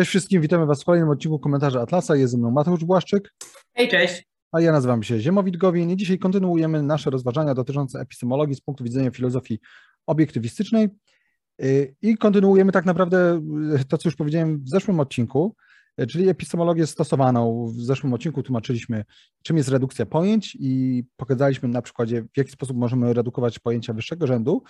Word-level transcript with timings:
Cześć 0.00 0.10
wszystkim, 0.10 0.42
witamy 0.42 0.66
Was 0.66 0.82
w 0.82 0.84
kolejnym 0.84 1.10
odcinku 1.10 1.38
Komentarza 1.38 1.80
Atlasa. 1.80 2.16
Jest 2.16 2.32
ze 2.32 2.38
mną 2.38 2.50
Mateusz 2.50 2.84
Błaszczyk. 2.84 3.34
Hej, 3.76 3.88
cześć. 3.88 4.28
A 4.52 4.60
ja 4.60 4.72
nazywam 4.72 5.02
się 5.02 5.20
Ziemowit 5.20 5.56
Gowin 5.56 5.90
i 5.90 5.96
dzisiaj 5.96 6.18
kontynuujemy 6.18 6.82
nasze 6.82 7.10
rozważania 7.10 7.54
dotyczące 7.54 8.00
epistemologii 8.00 8.54
z 8.54 8.60
punktu 8.60 8.84
widzenia 8.84 9.10
filozofii 9.10 9.60
obiektywistycznej. 10.06 10.88
Y, 11.62 11.94
I 12.02 12.16
kontynuujemy 12.16 12.72
tak 12.72 12.84
naprawdę 12.84 13.40
y, 13.80 13.84
to, 13.84 13.98
co 13.98 14.08
już 14.08 14.16
powiedziałem 14.16 14.64
w 14.64 14.68
zeszłym 14.68 15.00
odcinku, 15.00 15.56
czyli 16.08 16.28
epistemologię 16.28 16.86
stosowaną. 16.86 17.66
W 17.66 17.80
zeszłym 17.80 18.14
odcinku 18.14 18.42
tłumaczyliśmy, 18.42 19.04
czym 19.42 19.56
jest 19.56 19.68
redukcja 19.68 20.06
pojęć 20.06 20.56
i 20.60 21.04
pokazaliśmy 21.16 21.68
na 21.68 21.82
przykładzie, 21.82 22.22
w 22.22 22.38
jaki 22.38 22.50
sposób 22.50 22.76
możemy 22.76 23.12
redukować 23.12 23.58
pojęcia 23.58 23.92
wyższego 23.92 24.26
rzędu. 24.26 24.62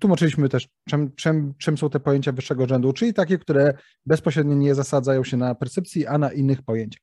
Tłumaczyliśmy 0.00 0.48
też, 0.48 0.68
czym, 0.88 1.14
czym, 1.14 1.54
czym 1.58 1.78
są 1.78 1.90
te 1.90 2.00
pojęcia 2.00 2.32
wyższego 2.32 2.66
rzędu, 2.66 2.92
czyli 2.92 3.14
takie, 3.14 3.38
które 3.38 3.74
bezpośrednio 4.06 4.54
nie 4.54 4.74
zasadzają 4.74 5.24
się 5.24 5.36
na 5.36 5.54
percepcji, 5.54 6.06
a 6.06 6.18
na 6.18 6.32
innych 6.32 6.62
pojęciach. 6.62 7.02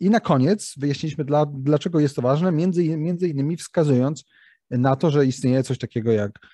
I 0.00 0.10
na 0.10 0.20
koniec 0.20 0.74
wyjaśniliśmy, 0.76 1.24
dla, 1.24 1.46
dlaczego 1.46 2.00
jest 2.00 2.16
to 2.16 2.22
ważne, 2.22 2.52
między, 2.52 2.96
między 2.96 3.28
innymi 3.28 3.56
wskazując 3.56 4.24
na 4.70 4.96
to, 4.96 5.10
że 5.10 5.26
istnieje 5.26 5.62
coś 5.62 5.78
takiego 5.78 6.12
jak 6.12 6.38
E, 6.38 6.53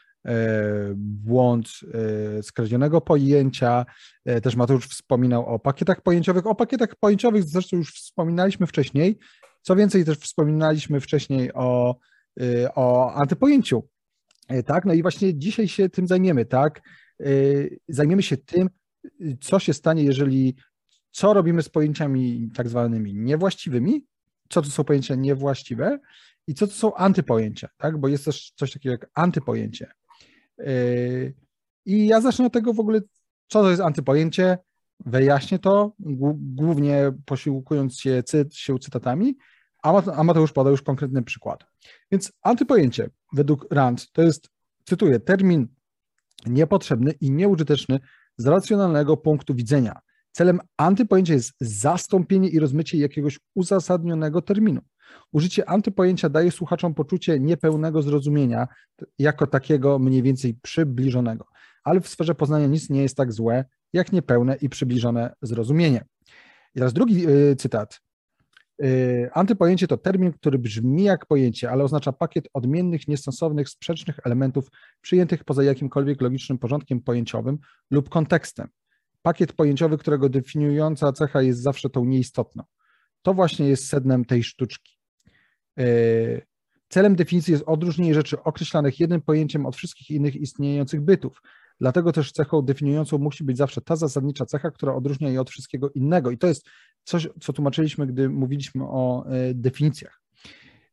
błąd 0.96 1.68
e, 2.38 2.42
skradzionego 2.42 3.00
pojęcia. 3.00 3.86
E, 4.24 4.40
też 4.40 4.56
Mateusz 4.56 4.86
wspominał 4.86 5.46
o 5.46 5.58
pakietach 5.58 6.00
pojęciowych. 6.00 6.46
O 6.46 6.54
pakietach 6.54 6.94
pojęciowych 7.00 7.44
zresztą 7.44 7.76
już 7.76 7.94
wspominaliśmy 7.94 8.66
wcześniej. 8.66 9.18
Co 9.62 9.76
więcej, 9.76 10.04
też 10.04 10.18
wspominaliśmy 10.18 11.00
wcześniej 11.00 11.52
o, 11.54 11.96
o 12.74 13.14
antypojęciu. 13.14 13.88
Tak, 14.66 14.84
no 14.84 14.94
i 14.94 15.02
właśnie 15.02 15.38
dzisiaj 15.38 15.68
się 15.68 15.88
tym 15.88 16.06
zajmiemy, 16.06 16.44
tak? 16.44 16.80
Zajmiemy 17.88 18.22
się 18.22 18.36
tym, 18.36 18.70
co 19.40 19.58
się 19.58 19.74
stanie, 19.74 20.04
jeżeli 20.04 20.56
co 21.10 21.34
robimy 21.34 21.62
z 21.62 21.68
pojęciami 21.68 22.50
tak 22.54 22.68
zwanymi 22.68 23.14
niewłaściwymi, 23.14 24.06
co 24.48 24.62
to 24.62 24.70
są 24.70 24.84
pojęcia 24.84 25.14
niewłaściwe 25.14 25.98
i 26.46 26.54
co 26.54 26.66
to 26.66 26.72
są 26.72 26.94
antypojęcia, 26.94 27.68
tak? 27.76 27.98
Bo 27.98 28.08
jest 28.08 28.24
też 28.24 28.52
coś 28.56 28.72
takiego 28.72 28.92
jak 28.92 29.10
antypojęcie. 29.14 29.92
Yy, 30.66 31.34
I 31.86 32.06
ja 32.06 32.20
zacznę 32.20 32.46
od 32.46 32.52
tego 32.52 32.72
w 32.72 32.80
ogóle, 32.80 33.00
co 33.48 33.62
to 33.62 33.70
jest 33.70 33.82
antypojęcie, 33.82 34.58
wyjaśnię 35.06 35.58
to, 35.58 35.92
głównie 36.38 37.12
posiłkując 37.24 38.00
się, 38.00 38.22
cyt, 38.22 38.54
się 38.54 38.78
cytatami, 38.78 39.36
a 39.82 40.24
Mateusz 40.24 40.52
poda 40.52 40.70
już 40.70 40.82
konkretny 40.82 41.22
przykład. 41.22 41.64
Więc 42.10 42.32
antypojęcie 42.42 43.10
według 43.32 43.66
Rand 43.70 44.12
to 44.12 44.22
jest, 44.22 44.50
cytuję, 44.84 45.20
termin 45.20 45.68
niepotrzebny 46.46 47.12
i 47.12 47.30
nieużyteczny 47.30 48.00
z 48.36 48.46
racjonalnego 48.46 49.16
punktu 49.16 49.54
widzenia. 49.54 50.00
Celem 50.32 50.60
antypojęcia 50.76 51.34
jest 51.34 51.52
zastąpienie 51.60 52.48
i 52.48 52.58
rozmycie 52.58 52.98
jakiegoś 52.98 53.40
uzasadnionego 53.54 54.42
terminu. 54.42 54.80
Użycie 55.32 55.68
antypojęcia 55.68 56.28
daje 56.28 56.50
słuchaczom 56.50 56.94
poczucie 56.94 57.40
niepełnego 57.40 58.02
zrozumienia, 58.02 58.68
jako 59.18 59.46
takiego 59.46 59.98
mniej 59.98 60.22
więcej 60.22 60.54
przybliżonego. 60.62 61.46
Ale 61.84 62.00
w 62.00 62.08
sferze 62.08 62.34
poznania 62.34 62.66
nic 62.66 62.90
nie 62.90 63.02
jest 63.02 63.16
tak 63.16 63.32
złe, 63.32 63.64
jak 63.92 64.12
niepełne 64.12 64.56
i 64.56 64.68
przybliżone 64.68 65.34
zrozumienie. 65.42 66.04
I 66.74 66.78
teraz 66.78 66.92
drugi 66.92 67.28
y, 67.28 67.56
cytat. 67.56 68.00
Y, 68.84 69.30
antypojęcie 69.32 69.86
to 69.86 69.96
termin, 69.96 70.32
który 70.32 70.58
brzmi 70.58 71.02
jak 71.02 71.26
pojęcie, 71.26 71.70
ale 71.70 71.84
oznacza 71.84 72.12
pakiet 72.12 72.48
odmiennych, 72.54 73.08
niestosownych, 73.08 73.68
sprzecznych 73.68 74.18
elementów 74.24 74.68
przyjętych 75.00 75.44
poza 75.44 75.62
jakimkolwiek 75.62 76.20
logicznym 76.20 76.58
porządkiem 76.58 77.00
pojęciowym 77.00 77.58
lub 77.90 78.08
kontekstem. 78.08 78.68
Pakiet 79.22 79.52
pojęciowy, 79.52 79.98
którego 79.98 80.28
definiująca 80.28 81.12
cecha 81.12 81.42
jest 81.42 81.62
zawsze 81.62 81.90
tą 81.90 82.04
nieistotną. 82.04 82.62
To 83.22 83.34
właśnie 83.34 83.68
jest 83.68 83.88
sednem 83.88 84.24
tej 84.24 84.44
sztuczki. 84.44 84.99
E, 85.78 85.84
celem 86.88 87.16
definicji 87.16 87.52
jest 87.52 87.64
odróżnienie 87.66 88.14
rzeczy 88.14 88.42
określanych 88.42 89.00
jednym 89.00 89.22
pojęciem 89.22 89.66
od 89.66 89.76
wszystkich 89.76 90.10
innych 90.10 90.36
istniejących 90.36 91.00
bytów. 91.00 91.42
Dlatego 91.80 92.12
też 92.12 92.32
cechą 92.32 92.62
definiującą 92.62 93.18
musi 93.18 93.44
być 93.44 93.56
zawsze 93.56 93.80
ta 93.80 93.96
zasadnicza 93.96 94.46
cecha, 94.46 94.70
która 94.70 94.94
odróżnia 94.94 95.28
je 95.28 95.40
od 95.40 95.50
wszystkiego 95.50 95.90
innego. 95.90 96.30
I 96.30 96.38
to 96.38 96.46
jest 96.46 96.66
coś, 97.04 97.28
co 97.40 97.52
tłumaczyliśmy, 97.52 98.06
gdy 98.06 98.28
mówiliśmy 98.28 98.84
o 98.84 99.24
e, 99.26 99.54
definicjach. 99.54 100.20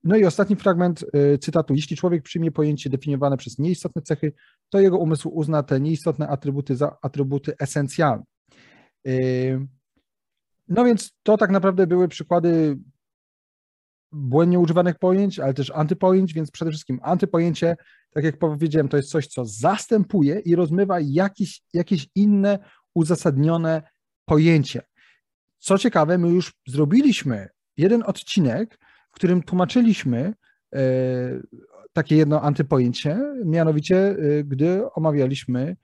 No 0.04 0.16
i 0.16 0.26
ostatni 0.26 0.56
fragment 0.56 1.06
e, 1.14 1.38
cytatu. 1.38 1.74
Jeśli 1.74 1.98
człowiek 1.98 2.24
przyjmie 2.24 2.52
pojęcie 2.52 2.90
definiowane 2.90 3.38
przez 3.38 3.60
nieistotne 3.60 4.02
cechy, 4.02 4.34
to 4.70 4.80
jego 4.80 4.98
umysł 4.98 5.30
uzna 5.30 5.64
te 5.64 5.80
nieistotne 5.80 6.28
atrybuty 6.28 6.76
za 6.76 6.98
atrybuty 7.02 7.54
esencjalne. 7.60 8.24
No 10.68 10.86
więc 10.86 11.12
to 11.24 11.38
tak 11.38 11.52
naprawdę 11.52 11.88
były 11.88 12.08
przykłady 12.08 12.78
błędnie 14.12 14.60
używanych 14.60 15.00
pojęć, 15.00 15.40
ale 15.40 15.54
też 15.54 15.72
antypojęć, 15.76 16.34
więc 16.34 16.52
przede 16.52 16.72
wszystkim 16.72 17.00
antypojęcie, 17.04 17.76
tak 18.12 18.24
jak 18.24 18.40
powiedziałem, 18.40 18.90
to 18.90 18.98
jest 18.98 19.10
coś, 19.10 19.28
co 19.28 19.46
zastępuje 19.46 20.40
i 20.40 20.56
rozmywa 20.56 20.98
jakieś, 21.00 21.62
jakieś 21.74 22.08
inne 22.16 22.60
uzasadnione 22.94 23.82
pojęcie. 24.26 24.82
Co 25.60 25.78
ciekawe, 25.78 26.18
my 26.18 26.30
już 26.30 26.54
zrobiliśmy 26.68 27.48
jeden 27.78 28.04
odcinek, 28.06 28.80
w 29.12 29.16
którym 29.16 29.44
tłumaczyliśmy 29.44 30.34
e, 30.76 30.82
takie 31.94 32.16
jedno 32.16 32.42
antypojęcie, 32.42 33.20
mianowicie 33.46 33.98
e, 33.98 34.44
gdy 34.44 34.94
omawialiśmy 34.94 35.76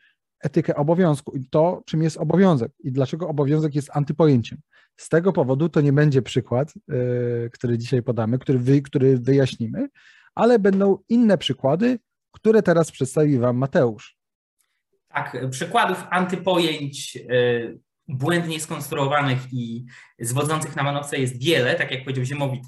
etykę 0.44 0.76
obowiązku 0.76 1.32
i 1.38 1.50
to, 1.50 1.84
czym 1.86 2.04
jest 2.04 2.18
obowiązek 2.18 2.72
i 2.80 2.92
dlaczego 2.92 3.28
obowiązek 3.28 3.76
jest 3.76 3.90
antypojęciem. 3.94 4.58
Z 4.98 5.10
tego 5.10 5.34
powodu 5.34 5.70
to 5.70 5.82
nie 5.82 5.94
będzie 5.94 6.22
przykład, 6.22 6.74
yy, 6.88 7.50
który 7.54 7.78
dzisiaj 7.78 8.04
podamy, 8.04 8.40
który, 8.40 8.60
wy, 8.60 8.82
który 8.82 9.20
wyjaśnimy, 9.20 9.88
ale 10.36 10.60
będą 10.60 10.98
inne 11.10 11.38
przykłady, 11.38 12.00
które 12.32 12.62
teraz 12.62 12.92
przedstawi 12.92 13.40
Wam 13.40 13.58
Mateusz. 13.58 14.18
Tak, 15.08 15.38
przykładów 15.50 16.04
antypojęć 16.10 17.16
yy, 17.16 17.80
błędnie 18.08 18.60
skonstruowanych 18.60 19.54
i 19.54 19.86
zwodzących 20.20 20.76
na 20.76 20.84
manowce 20.84 21.18
jest 21.18 21.44
wiele. 21.44 21.76
Tak 21.76 21.92
jak 21.92 22.04
powiedział 22.04 22.26
Ziemowit, 22.26 22.64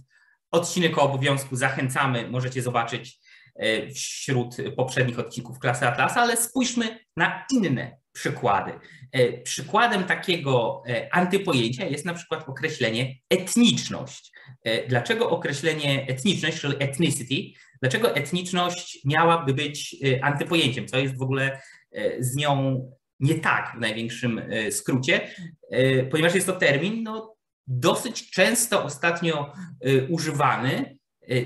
odcinek 0.52 0.98
o 0.98 1.02
obowiązku 1.02 1.56
zachęcamy, 1.56 2.30
możecie 2.30 2.62
zobaczyć 2.62 3.20
yy, 3.56 3.92
wśród 3.94 4.58
poprzednich 4.76 5.20
odcinków 5.20 5.60
klasy 5.60 5.88
Atlasa, 5.88 6.22
ale 6.22 6.38
spójrzmy 6.38 7.00
na 7.18 7.46
inne 7.52 8.05
przykłady. 8.16 8.72
E, 9.12 9.42
przykładem 9.42 10.04
takiego 10.04 10.84
e, 10.88 11.16
antypojęcia 11.16 11.86
jest 11.86 12.06
na 12.06 12.14
przykład 12.14 12.50
określenie 12.50 13.16
etniczność. 13.30 14.32
E, 14.64 14.88
dlaczego 14.88 15.30
określenie 15.30 16.08
etniczność, 16.08 16.60
czyli 16.60 16.76
ethnicity, 16.80 17.60
dlaczego 17.82 18.16
etniczność 18.16 19.00
miałaby 19.06 19.54
być 19.54 19.96
antypojęciem? 20.22 20.88
Co 20.88 20.98
jest 20.98 21.18
w 21.18 21.22
ogóle 21.22 21.62
z 22.20 22.36
nią 22.36 22.82
nie 23.20 23.36
tak 23.36 23.74
w 23.78 23.80
największym 23.80 24.42
skrócie, 24.72 25.30
ponieważ 26.12 26.36
jest 26.36 26.48
to 26.48 26.54
termin 26.54 27.04
no, 27.04 27.36
dosyć 27.68 28.32
często 28.32 28.84
ostatnio 28.84 29.54
używany, 30.10 30.98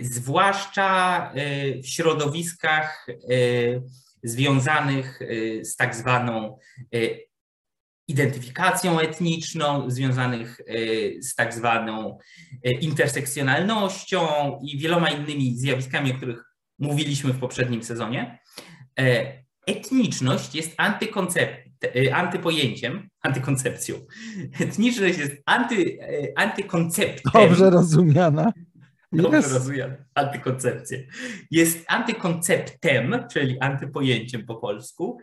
zwłaszcza 0.01 1.31
w 1.84 1.88
środowiskach 1.88 3.07
związanych 4.24 5.22
y, 5.22 5.62
z 5.66 5.75
tak 5.75 5.96
zwaną 5.96 6.57
y, 6.96 7.19
identyfikacją 8.07 9.00
etniczną, 9.00 9.90
związanych 9.90 10.59
y, 10.59 11.19
z 11.22 11.35
tak 11.35 11.53
zwaną 11.53 12.18
intersekcjonalnością 12.81 14.28
i 14.63 14.78
wieloma 14.78 15.09
innymi 15.09 15.57
zjawiskami, 15.57 16.12
o 16.12 16.16
których 16.16 16.56
mówiliśmy 16.80 17.33
w 17.33 17.39
poprzednim 17.39 17.83
sezonie. 17.83 18.39
E, 19.00 19.33
etniczność 19.68 20.56
jest 20.56 20.75
antypojęciem, 22.13 23.10
antykoncepcją. 23.22 23.95
Etniczność 24.60 25.18
jest 25.18 25.33
anty, 25.45 25.98
antykonceptem. 26.36 27.31
Dobrze 27.33 27.69
rozumiana. 27.69 28.54
Dobrze 29.11 29.39
yes. 29.39 29.53
rozumiem 29.53 30.06
antykoncepcję. 30.15 31.07
Jest 31.51 31.85
antykonceptem, 31.88 33.25
czyli 33.31 33.59
antypojęciem 33.59 34.45
po 34.45 34.56
polsku, 34.56 35.17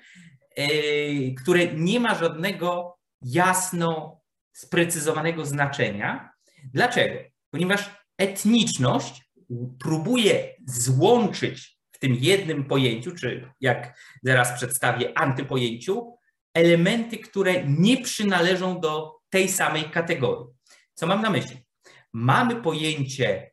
yy, 0.56 1.34
które 1.34 1.66
nie 1.74 2.00
ma 2.00 2.14
żadnego 2.14 2.98
jasno 3.22 4.20
sprecyzowanego 4.52 5.46
znaczenia. 5.46 6.30
Dlaczego? 6.64 7.14
Ponieważ 7.50 7.90
etniczność 8.18 9.30
próbuje 9.78 10.54
złączyć 10.66 11.78
w 11.92 11.98
tym 11.98 12.14
jednym 12.14 12.64
pojęciu, 12.64 13.14
czy 13.14 13.50
jak 13.60 13.98
zaraz 14.22 14.52
przedstawię, 14.52 15.18
antypojęciu, 15.18 16.16
elementy, 16.54 17.18
które 17.18 17.64
nie 17.66 18.02
przynależą 18.02 18.80
do 18.80 19.16
tej 19.28 19.48
samej 19.48 19.84
kategorii. 19.84 20.46
Co 20.94 21.06
mam 21.06 21.22
na 21.22 21.30
myśli? 21.30 21.56
Mamy 22.12 22.62
pojęcie 22.62 23.50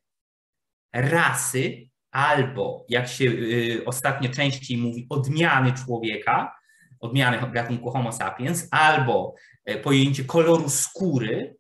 rasy, 0.94 1.90
albo 2.12 2.86
jak 2.90 3.08
się 3.08 3.26
y, 3.26 3.82
ostatnio 3.86 4.30
częściej 4.30 4.78
mówi, 4.78 5.08
odmiany 5.10 5.74
człowieka, 5.74 6.56
odmiany 7.00 7.52
gatunku 7.52 7.92
Homo 7.92 8.12
sapiens, 8.12 8.68
albo 8.72 9.36
pojęcie 9.84 10.24
koloru 10.24 10.70
skóry. 10.70 11.56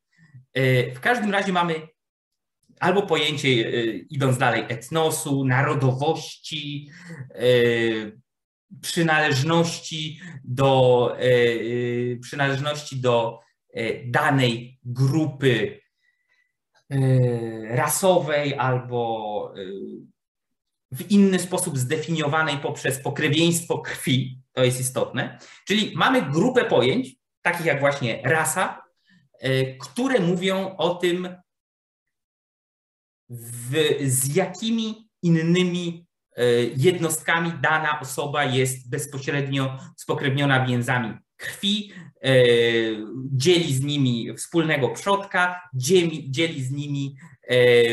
W 0.95 0.99
każdym 1.01 1.31
razie 1.31 1.51
mamy 1.51 1.75
albo 2.79 3.01
pojęcie, 3.01 3.49
idąc 4.09 4.37
dalej, 4.37 4.65
etnosu, 4.69 5.45
narodowości, 5.45 6.89
przynależności 8.81 10.19
do, 10.43 11.17
przynależności 12.21 13.01
do 13.01 13.39
danej 14.05 14.79
grupy 14.83 15.82
rasowej 17.69 18.55
albo 18.57 19.53
w 20.91 21.11
inny 21.11 21.39
sposób 21.39 21.77
zdefiniowanej 21.77 22.57
poprzez 22.57 22.99
pokrewieństwo 22.99 23.79
krwi, 23.79 24.39
to 24.53 24.63
jest 24.63 24.79
istotne. 24.79 25.39
Czyli 25.67 25.93
mamy 25.95 26.21
grupę 26.21 26.65
pojęć, 26.65 27.15
takich 27.41 27.65
jak 27.65 27.79
właśnie 27.79 28.21
rasa, 28.23 28.83
e, 29.39 29.77
które 29.77 30.19
mówią 30.19 30.75
o 30.77 30.95
tym, 30.95 31.35
w, 33.29 33.75
z 34.01 34.35
jakimi 34.35 35.09
innymi 35.21 36.05
jednostkami 36.77 37.53
dana 37.61 37.99
osoba 37.99 38.43
jest 38.43 38.89
bezpośrednio 38.89 39.77
spokrewniona 39.97 40.65
więzami 40.65 41.17
krwi, 41.43 41.91
e, 42.23 42.33
dzieli 43.31 43.73
z 43.73 43.81
nimi 43.81 44.33
wspólnego 44.37 44.89
przodka, 44.89 45.61
dzieli, 45.73 46.63
z 46.63 46.71
nimi 46.71 47.15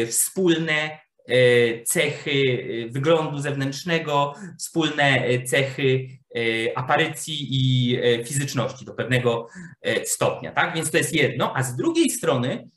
wspólne 0.07 1.01
E, 1.31 1.83
cechy 1.83 2.67
e, 2.87 2.93
wyglądu 2.93 3.39
zewnętrznego, 3.39 4.35
wspólne 4.59 5.25
e, 5.25 5.43
cechy 5.43 6.09
aparycji 6.75 7.49
i 7.51 7.99
fizyczności 8.25 8.85
do 8.85 8.95
pewnego 8.95 9.49
stopnia. 10.05 10.53
Tak? 10.53 10.75
Więc 10.75 10.91
to 10.91 10.97
jest 10.97 11.15
jedno, 11.15 11.57
a 11.57 11.63
z 11.63 11.77
drugiej 11.77 12.11
strony 12.11 12.69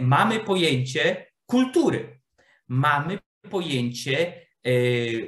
mamy 0.00 0.40
pojęcie 0.40 1.26
kultury. 1.46 2.20
Mamy 2.68 3.18
pojęcie 3.50 4.46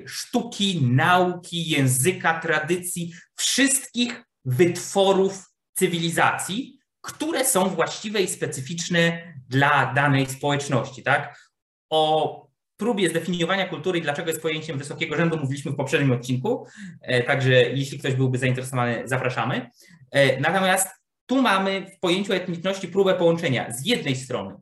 sztuki, 0.07 0.83
nauki, 0.83 1.69
języka, 1.69 2.41
tradycji, 2.41 3.13
wszystkich 3.37 4.25
wytworów 4.45 5.51
cywilizacji, 5.75 6.79
które 7.01 7.45
są 7.45 7.69
właściwe 7.69 8.23
i 8.23 8.29
specyficzne 8.29 9.35
dla 9.49 9.93
danej 9.95 10.27
społeczności. 10.27 11.03
Tak? 11.03 11.51
O 11.91 12.51
próbie 12.77 13.09
zdefiniowania 13.09 13.69
kultury 13.69 13.99
i 13.99 14.03
dlaczego 14.03 14.29
jest 14.29 14.43
pojęciem 14.43 14.79
wysokiego 14.79 15.17
rzędu 15.17 15.37
mówiliśmy 15.37 15.73
w 15.73 15.77
poprzednim 15.77 16.13
odcinku, 16.13 16.67
e, 17.01 17.23
także 17.23 17.53
jeśli 17.53 17.99
ktoś 17.99 18.15
byłby 18.15 18.39
zainteresowany, 18.39 19.03
zapraszamy. 19.05 19.71
E, 20.11 20.41
natomiast 20.41 20.89
tu 21.27 21.43
mamy 21.43 21.87
w 21.97 22.01
pojęciu 22.01 22.33
etniczności 22.33 22.89
próbę 22.89 23.15
połączenia 23.15 23.73
z 23.73 23.87
jednej 23.87 24.17
strony 24.17 24.57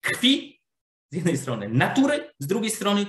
krwi, 0.00 0.62
z 1.12 1.16
jednej 1.16 1.36
strony 1.36 1.68
natury, 1.68 2.30
z 2.38 2.46
drugiej 2.46 2.70
strony 2.70 3.06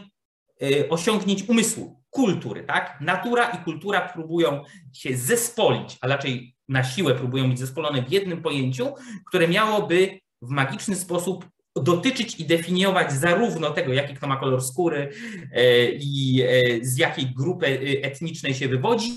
e, 0.62 0.90
osiągnięć 0.90 1.50
umysłu, 1.50 2.04
kultury. 2.18 2.64
Tak? 2.64 2.98
Natura 3.02 3.50
i 3.50 3.58
kultura 3.58 4.10
próbują 4.10 4.64
się 4.94 5.18
zespolić, 5.18 5.98
a 6.02 6.08
raczej 6.08 6.56
na 6.70 6.84
siłę 6.84 7.16
próbują 7.16 7.50
być 7.50 7.60
zespolone 7.60 8.02
w 8.02 8.12
jednym 8.12 8.42
pojęciu, 8.42 8.94
które 9.28 9.48
miałoby 9.48 10.20
w 10.42 10.50
magiczny 10.50 10.96
sposób 10.96 11.46
dotyczyć 11.76 12.40
i 12.40 12.46
definiować 12.46 13.14
zarówno 13.14 13.70
tego, 13.70 13.94
jaki 13.94 14.14
kto 14.14 14.28
ma 14.28 14.38
kolor 14.38 14.64
skóry 14.64 15.12
e, 15.52 15.92
i 15.92 16.42
e, 16.42 16.86
z 16.86 16.98
jakiej 16.98 17.26
grupy 17.26 17.68
e, 17.68 18.06
etnicznej 18.06 18.54
się 18.54 18.68
wywodzi, 18.68 19.14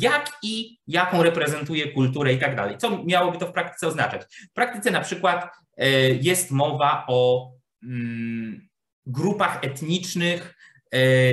jak 0.00 0.38
i 0.42 0.78
jaką 0.86 1.22
reprezentuje 1.22 1.92
kulturę 1.92 2.32
i 2.32 2.38
tak 2.38 2.56
dalej. 2.56 2.78
Co 2.78 3.04
miałoby 3.04 3.38
to 3.38 3.46
w 3.46 3.52
praktyce 3.52 3.86
oznaczać? 3.86 4.22
W 4.50 4.52
praktyce 4.52 4.90
na 4.90 5.00
przykład 5.00 5.50
jest 6.20 6.50
mowa 6.50 7.04
o 7.08 7.50
mm, 7.82 8.68
grupach 9.06 9.64
etnicznych, 9.64 10.59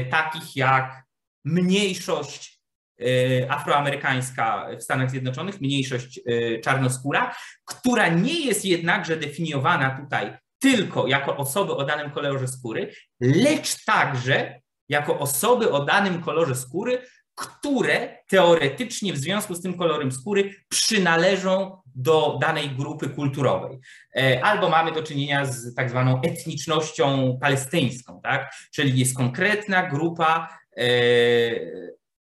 takich 0.10 0.56
jak 0.56 1.04
mniejszość 1.46 2.58
E, 3.02 3.52
afroamerykańska 3.52 4.68
w 4.80 4.84
Stanach 4.84 5.12
Zjednoczonych, 5.12 5.62
mniejszość 5.62 6.20
e, 6.26 6.60
czarnoskóra, 6.60 7.36
która 7.66 8.08
nie 8.08 8.46
jest 8.46 8.66
jednakże 8.66 9.18
definiowana 9.18 10.00
tutaj 10.04 10.38
tylko 10.60 11.08
jako 11.08 11.38
osoby 11.38 11.76
o 11.76 11.86
danym 11.86 12.12
kolorze 12.12 12.48
skóry, 12.48 12.94
lecz 13.22 13.86
także 13.86 14.62
jako 14.90 15.20
osoby 15.20 15.72
o 15.72 15.86
danym 15.86 16.22
kolorze 16.22 16.56
skóry, 16.56 17.02
które 17.38 18.18
teoretycznie 18.28 19.14
w 19.14 19.18
związku 19.18 19.56
z 19.56 19.62
tym 19.62 19.78
kolorem 19.78 20.12
skóry 20.12 20.56
przynależą 20.70 21.78
do 21.96 22.38
danej 22.42 22.70
grupy 22.70 23.10
kulturowej. 23.10 23.80
E, 24.16 24.44
albo 24.44 24.70
mamy 24.70 24.92
do 24.92 25.04
czynienia 25.04 25.46
z 25.46 25.76
tak 25.76 25.90
zwaną 25.90 26.22
etnicznością 26.22 27.38
palestyńską, 27.42 28.20
tak? 28.24 28.52
czyli 28.72 29.00
jest 29.00 29.18
konkretna 29.18 29.90
grupa 29.90 30.58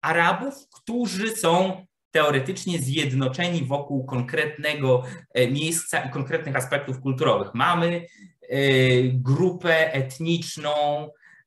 Arabów, 0.03 0.55
którzy 0.75 1.37
są 1.37 1.87
teoretycznie 2.11 2.79
zjednoczeni 2.79 3.65
wokół 3.65 4.05
konkretnego 4.05 5.03
e, 5.35 5.51
miejsca 5.51 6.01
i 6.01 6.11
konkretnych 6.11 6.57
aspektów 6.57 7.01
kulturowych. 7.01 7.55
Mamy 7.55 8.07
e, 8.49 8.59
grupę 9.09 9.93
etniczną, 9.93 10.75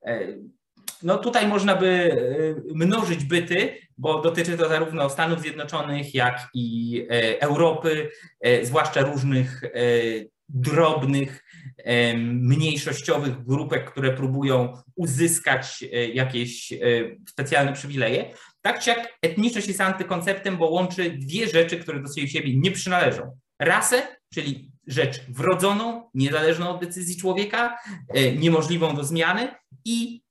e, 0.05 0.27
no 1.03 1.17
tutaj 1.17 1.47
można 1.47 1.75
by 1.75 2.15
mnożyć 2.75 3.23
byty, 3.23 3.77
bo 3.97 4.21
dotyczy 4.21 4.57
to 4.57 4.69
zarówno 4.69 5.09
Stanów 5.09 5.41
Zjednoczonych, 5.41 6.15
jak 6.15 6.47
i 6.53 7.05
Europy, 7.39 8.09
zwłaszcza 8.63 9.01
różnych 9.01 9.61
drobnych, 10.49 11.43
mniejszościowych 12.17 13.43
grupek, 13.45 13.91
które 13.91 14.13
próbują 14.13 14.73
uzyskać 14.95 15.83
jakieś 16.13 16.73
specjalne 17.29 17.73
przywileje. 17.73 18.33
Tak 18.61 18.79
czy 18.79 18.89
jak 18.89 19.17
etniczność 19.21 19.67
jest 19.67 19.81
antykonceptem, 19.81 20.57
bo 20.57 20.69
łączy 20.69 21.09
dwie 21.09 21.47
rzeczy, 21.47 21.77
które 21.77 22.01
do 22.01 22.27
siebie 22.27 22.57
nie 22.57 22.71
przynależą. 22.71 23.37
Rasę, 23.59 24.07
czyli 24.33 24.71
rzecz 24.87 25.21
wrodzoną, 25.29 26.09
niezależną 26.13 26.69
od 26.69 26.81
decyzji 26.81 27.17
człowieka, 27.17 27.77
e, 28.07 28.31
niemożliwą 28.31 28.95
do 28.95 29.03
zmiany 29.03 29.55
i 29.85 30.21
e, 30.21 30.28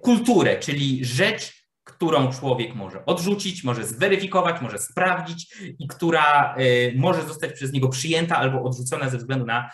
kulturę, 0.00 0.58
czyli 0.58 1.04
rzecz, 1.04 1.60
którą 1.84 2.32
człowiek 2.32 2.74
może 2.74 3.04
odrzucić, 3.06 3.64
może 3.64 3.86
zweryfikować, 3.86 4.62
może 4.62 4.78
sprawdzić 4.78 5.56
i 5.78 5.88
która 5.88 6.54
e, 6.54 6.64
może 6.94 7.22
zostać 7.22 7.52
przez 7.52 7.72
niego 7.72 7.88
przyjęta 7.88 8.36
albo 8.36 8.62
odrzucona 8.62 9.08
ze 9.08 9.18
względu 9.18 9.46
na 9.46 9.70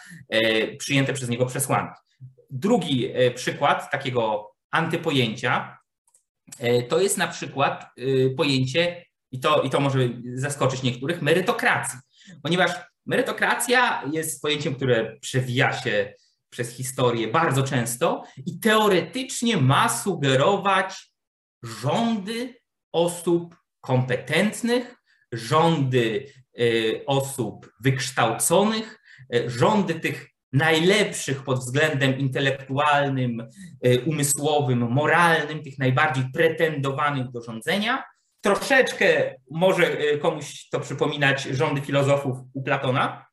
przyjęte 0.79 1.13
przez 1.13 1.29
niego 1.29 1.47
przesłanki. 1.47 2.01
Drugi 2.51 3.11
przykład 3.35 3.91
takiego 3.91 4.53
antypojęcia 4.71 5.77
E, 6.59 6.83
to 6.83 7.01
jest 7.01 7.19
na 7.19 7.29
przykład 7.29 7.87
pojęcie, 8.37 9.05
i 9.31 9.41
to, 9.41 9.63
i 9.63 9.71
to 9.71 9.81
może 9.81 9.99
zaskoczyć 10.35 10.83
niektórych, 10.83 11.23
merytokracji. 11.23 11.99
Ponieważ 12.43 12.71
merytokracja 13.07 14.03
jest 14.13 14.43
pojęciem, 14.43 14.75
które 14.75 15.17
przewija 15.21 15.73
się 15.73 16.15
przez 16.51 16.77
historię 16.77 17.29
bardzo 17.29 17.63
często 17.63 18.25
i 18.47 18.61
teoretycznie 18.61 19.57
ma 19.57 19.89
sugerować 19.89 21.11
rządy 21.63 22.55
osób 22.93 23.57
kompetentnych, 23.81 24.97
rządy 25.33 26.27
y, 26.61 27.03
osób 27.07 27.73
wykształconych, 27.81 29.01
y, 29.35 29.51
rządy 29.51 29.95
tych 29.95 30.37
najlepszych 30.53 31.43
pod 31.45 31.59
względem 31.59 32.19
intelektualnym, 32.19 33.49
e, 33.83 34.01
umysłowym, 34.01 34.79
moralnym, 34.79 35.63
tych 35.63 35.79
najbardziej 35.79 36.25
pretendowanych 36.35 37.31
do 37.31 37.43
rządzenia. 37.43 38.05
Troszeczkę 38.41 39.35
może 39.51 39.97
komuś 40.19 40.69
to 40.69 40.81
przypominać 40.81 41.43
rządy 41.43 41.81
filozofów 41.81 42.39
u 42.55 42.63
Platona, 42.63 43.26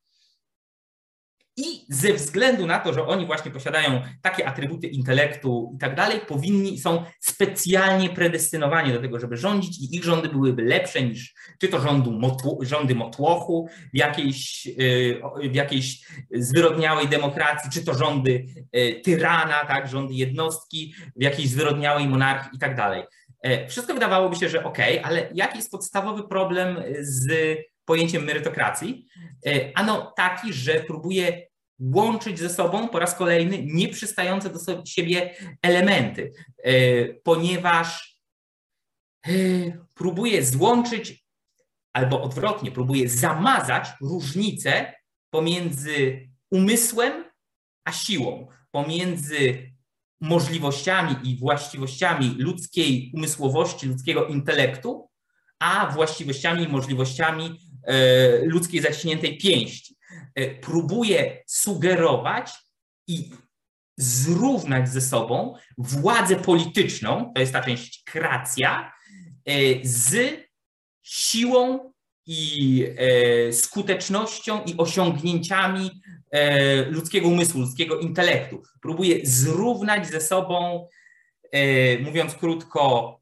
i 1.58 1.86
ze 1.90 2.14
względu 2.14 2.68
na 2.68 2.80
to, 2.80 2.94
że 2.94 3.08
oni 3.08 3.26
właśnie 3.26 3.52
posiadają 3.52 4.02
takie 4.22 4.48
atrybuty 4.48 4.88
intelektu 4.88 5.72
i 5.76 5.80
tak 5.80 5.96
dalej, 5.96 6.20
powinni, 6.28 6.80
są 6.80 7.04
specjalnie 7.20 8.10
predestynowani 8.10 8.94
do 8.94 9.02
tego, 9.02 9.20
żeby 9.20 9.38
rządzić 9.38 9.80
i 9.80 9.96
ich 9.96 10.04
rządy 10.04 10.30
byłyby 10.30 10.64
lepsze 10.64 11.02
niż 11.02 11.34
czy 11.60 11.68
to 11.68 11.80
rządu 11.80 12.22
rządy 12.62 12.96
motłochu 12.96 13.68
w 13.94 13.98
jakiejś, 13.98 14.68
y, 14.68 15.22
w 15.52 15.56
jakiejś 15.56 16.08
zwyrodniałej 16.32 17.08
demokracji, 17.08 17.72
czy 17.72 17.86
to 17.86 17.94
rządy 17.94 18.46
y, 18.76 19.02
tyrana, 19.04 19.66
tak, 19.66 19.88
rządy 19.88 20.14
jednostki 20.14 20.94
w 21.16 21.24
jakiejś 21.24 21.50
zwyrodniałej 21.50 22.08
monarchii 22.08 22.56
i 22.56 22.60
tak 22.60 22.76
dalej. 22.76 23.04
E, 23.42 23.68
wszystko 23.68 23.94
wydawałoby 23.94 24.36
się, 24.36 24.50
że 24.50 24.64
ok, 24.64 24.78
ale 25.04 25.30
jaki 25.34 25.58
jest 25.58 25.72
podstawowy 25.72 26.28
problem 26.28 26.84
z 27.00 27.28
pojęciem 27.86 28.24
merytokracji? 28.24 29.08
E, 29.46 29.72
ano 29.76 30.14
taki, 30.16 30.54
że 30.54 30.74
próbuje 30.74 31.48
łączyć 31.80 32.40
ze 32.40 32.50
sobą 32.50 32.88
po 32.88 33.00
raz 33.00 33.16
kolejny 33.16 33.64
nieprzystające 33.66 34.50
do 34.50 34.86
siebie 34.86 35.36
elementy, 35.62 36.34
e, 36.64 36.74
ponieważ 37.14 38.14
próbuje 39.94 40.46
złączyć 40.46 41.26
albo 41.94 42.22
odwrotnie, 42.22 42.72
próbuje 42.72 43.10
zamazać 43.10 43.90
różnicę 44.02 44.94
pomiędzy 45.30 46.30
umysłem 46.52 47.24
a 47.86 47.92
siłą, 47.92 48.48
pomiędzy 48.72 49.72
możliwościami 50.22 51.16
i 51.24 51.38
właściwościami 51.38 52.36
ludzkiej 52.38 53.12
umysłowości, 53.14 53.88
ludzkiego 53.88 54.28
intelektu, 54.28 55.10
a 55.60 55.92
właściwościami 55.92 56.64
i 56.64 56.68
możliwościami 56.68 57.46
e, 57.46 57.58
ludzkiej 58.44 58.82
zaciśniętej 58.82 59.38
pięści. 59.38 59.96
E, 60.36 60.56
próbuje 60.56 61.44
sugerować 61.48 62.52
i 63.08 63.30
zrównać 63.98 64.90
ze 64.90 65.02
sobą 65.02 65.56
władzę 65.78 66.36
polityczną, 66.36 67.32
to 67.36 67.42
jest 67.42 67.54
ta 67.54 67.62
część 67.62 68.04
kracja, 68.04 68.94
e, 69.46 69.54
z 69.84 70.40
siłą 71.04 71.94
i 72.26 72.86
skutecznością 73.52 74.64
i 74.64 74.78
osiągnięciami 74.78 76.02
ludzkiego 76.88 77.28
umysłu, 77.28 77.62
ludzkiego 77.62 78.00
intelektu. 78.00 78.64
Próbuje 78.82 79.20
zrównać 79.24 80.08
ze 80.08 80.22
sobą, 80.22 80.88
mówiąc 82.00 82.36
krótko, 82.36 83.20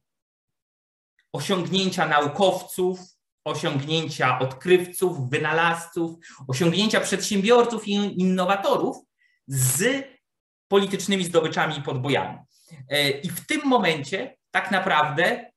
osiągnięcia 1.33 2.07
naukowców, 2.07 2.99
osiągnięcia 3.45 4.39
odkrywców, 4.39 5.29
wynalazców, 5.29 6.19
osiągnięcia 6.47 6.99
przedsiębiorców 6.99 7.87
i 7.87 8.21
innowatorów 8.21 8.97
z 9.47 10.03
politycznymi 10.67 11.23
zdobyczami 11.23 11.77
i 11.77 11.81
podbojami. 11.81 12.37
E, 12.89 13.09
I 13.09 13.29
w 13.29 13.45
tym 13.45 13.61
momencie 13.65 14.37
tak 14.51 14.71
naprawdę 14.71 15.51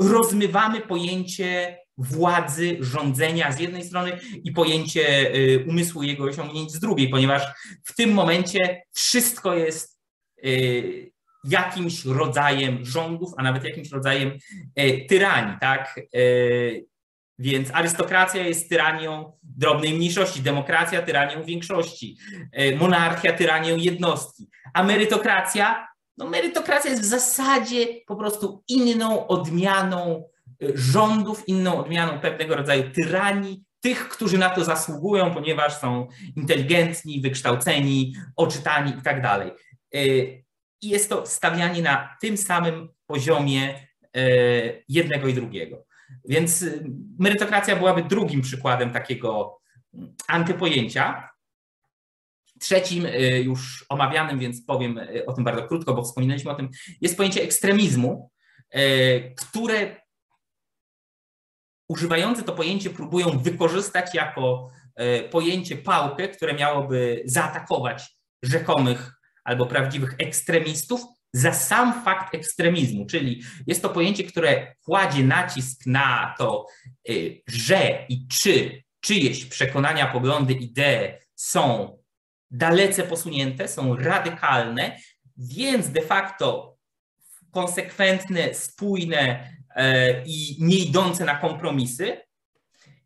rozmywamy 0.00 0.80
pojęcie 0.80 1.78
władzy, 1.98 2.76
rządzenia 2.80 3.52
z 3.52 3.60
jednej 3.60 3.84
strony 3.84 4.18
i 4.44 4.52
pojęcie 4.52 5.32
e, 5.32 5.58
umysłu 5.58 6.02
i 6.02 6.08
jego 6.08 6.24
osiągnięć 6.24 6.72
z 6.72 6.80
drugiej, 6.80 7.08
ponieważ 7.08 7.42
w 7.84 7.94
tym 7.94 8.12
momencie 8.12 8.82
wszystko 8.92 9.54
jest 9.54 10.00
e, 10.44 10.48
jakimś 11.44 12.04
rodzajem 12.04 12.84
rządów, 12.84 13.32
a 13.36 13.42
nawet 13.42 13.64
jakimś 13.64 13.90
rodzajem 13.90 14.38
tyranii, 15.08 15.56
tak? 15.60 16.00
Więc 17.40 17.70
arystokracja 17.72 18.46
jest 18.46 18.68
tyranią 18.68 19.32
drobnej 19.42 19.94
mniejszości, 19.94 20.42
demokracja 20.42 21.02
tyranią 21.02 21.44
większości, 21.44 22.16
e, 22.52 22.76
monarchia 22.76 23.32
tyranią 23.32 23.76
jednostki, 23.76 24.48
a 24.74 24.82
merytokracja, 24.82 25.88
no 26.18 26.28
merytokracja 26.28 26.90
jest 26.90 27.02
w 27.02 27.06
zasadzie 27.06 27.86
po 28.06 28.16
prostu 28.16 28.64
inną 28.68 29.26
odmianą 29.26 30.24
e, 30.62 30.66
rządów, 30.74 31.48
inną 31.48 31.78
odmianą 31.78 32.20
pewnego 32.20 32.56
rodzaju 32.56 32.82
tyranii, 32.90 33.64
tych, 33.80 34.08
którzy 34.08 34.38
na 34.38 34.50
to 34.50 34.64
zasługują, 34.64 35.34
ponieważ 35.34 35.80
są 35.80 36.08
inteligentni, 36.36 37.20
wykształceni, 37.20 38.14
oczytani 38.36 38.92
i 38.98 39.02
tak 39.02 39.22
dalej. 39.22 39.50
E, 39.94 39.98
I 40.82 40.88
jest 40.88 41.08
to 41.08 41.26
stawianie 41.26 41.82
na 41.82 42.16
tym 42.20 42.36
samym 42.36 42.88
poziomie 43.06 43.90
jednego 44.88 45.28
i 45.28 45.34
drugiego. 45.34 45.84
Więc 46.24 46.62
y, 46.62 46.84
merytokracja 47.18 47.76
byłaby 47.76 48.02
drugim 48.02 48.40
przykładem 48.40 48.92
takiego 48.92 49.60
antypojęcia. 50.28 51.30
Trzecim, 52.60 53.06
y, 53.06 53.42
już 53.44 53.86
omawianym, 53.88 54.38
więc 54.38 54.64
powiem 54.64 54.98
y, 54.98 55.26
o 55.26 55.32
tym 55.32 55.44
bardzo 55.44 55.62
krótko, 55.62 55.94
bo 55.94 56.02
wspominaliśmy 56.02 56.50
o 56.50 56.54
tym, 56.54 56.68
jest 57.00 57.16
pojęcie 57.16 57.42
ekstremizmu, 57.42 58.30
które 59.36 59.96
używający 61.88 62.42
to 62.42 62.52
pojęcie 62.52 62.90
próbują 62.90 63.38
wykorzystać 63.38 64.14
jako 64.14 64.68
pojęcie 65.30 65.76
pałkę, 65.76 66.28
które 66.28 66.54
miałoby 66.54 67.22
zaatakować 67.24 68.16
rzekomych 68.42 69.12
albo 69.44 69.66
prawdziwych 69.66 70.14
ekstremistów, 70.18 71.00
za 71.32 71.52
sam 71.52 72.04
fakt 72.04 72.34
ekstremizmu, 72.34 73.06
czyli 73.06 73.42
jest 73.66 73.82
to 73.82 73.88
pojęcie, 73.88 74.24
które 74.24 74.74
kładzie 74.84 75.24
nacisk 75.24 75.86
na 75.86 76.34
to, 76.38 76.66
y, 77.08 77.42
że 77.46 78.06
i 78.08 78.28
czy 78.28 78.82
czyjeś 79.00 79.44
przekonania, 79.44 80.06
poglądy, 80.06 80.52
idee 80.52 81.18
są 81.36 81.96
dalece 82.50 83.02
posunięte, 83.02 83.68
są 83.68 83.96
radykalne, 83.96 84.96
więc 85.36 85.88
de 85.88 86.02
facto 86.02 86.76
konsekwentne, 87.50 88.54
spójne 88.54 89.50
e, 89.76 90.24
i 90.26 90.56
nie 90.58 90.78
idące 90.78 91.24
na 91.24 91.36
kompromisy. 91.36 92.16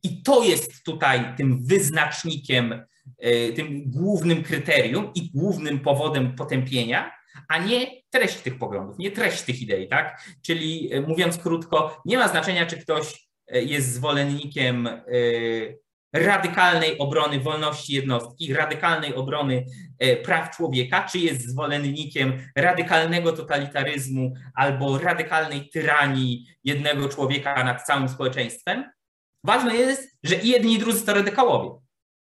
I 0.03 0.23
to 0.23 0.45
jest 0.45 0.85
tutaj 0.85 1.37
tym 1.37 1.65
wyznacznikiem, 1.65 2.73
e, 3.19 3.53
tym 3.53 3.91
głównym 3.91 4.43
kryterium 4.43 5.11
i 5.15 5.31
głównym 5.31 5.81
powodem 5.81 6.35
potępienia 6.35 7.11
a 7.49 7.59
nie 7.59 7.87
treść 8.11 8.37
tych 8.37 8.59
poglądów, 8.59 8.99
nie 8.99 9.11
treść 9.11 9.43
tych 9.43 9.63
idei, 9.63 9.89
tak? 9.89 10.23
Czyli 10.43 10.93
e, 10.93 11.01
mówiąc 11.01 11.39
krótko, 11.39 12.03
nie 12.05 12.19
ma 12.19 12.29
znaczenia, 12.29 12.67
czy 12.67 12.77
ktoś 12.77 13.29
e, 13.47 13.63
jest 13.63 13.95
zwolennikiem 13.95 14.87
e, 14.87 15.01
radykalnej 16.13 16.99
obrony 16.99 17.41
wolności 17.41 17.95
jednostki, 17.95 18.55
radykalnej 18.55 19.15
obrony 19.15 19.67
praw 20.25 20.57
człowieka, 20.57 21.09
czy 21.13 21.19
jest 21.19 21.49
zwolennikiem 21.49 22.33
radykalnego 22.57 23.33
totalitaryzmu 23.33 24.35
albo 24.55 24.99
radykalnej 24.99 25.69
tyranii 25.71 26.47
jednego 26.65 27.09
człowieka 27.09 27.65
nad 27.65 27.87
całym 27.87 28.09
społeczeństwem. 28.09 28.91
Ważne 29.45 29.75
jest, 29.77 30.19
że 30.25 30.35
i 30.35 30.49
jedni 30.49 30.75
i 30.75 30.79
drudzy 30.79 31.07
to 31.07 31.15
radykałowie. 31.15 31.71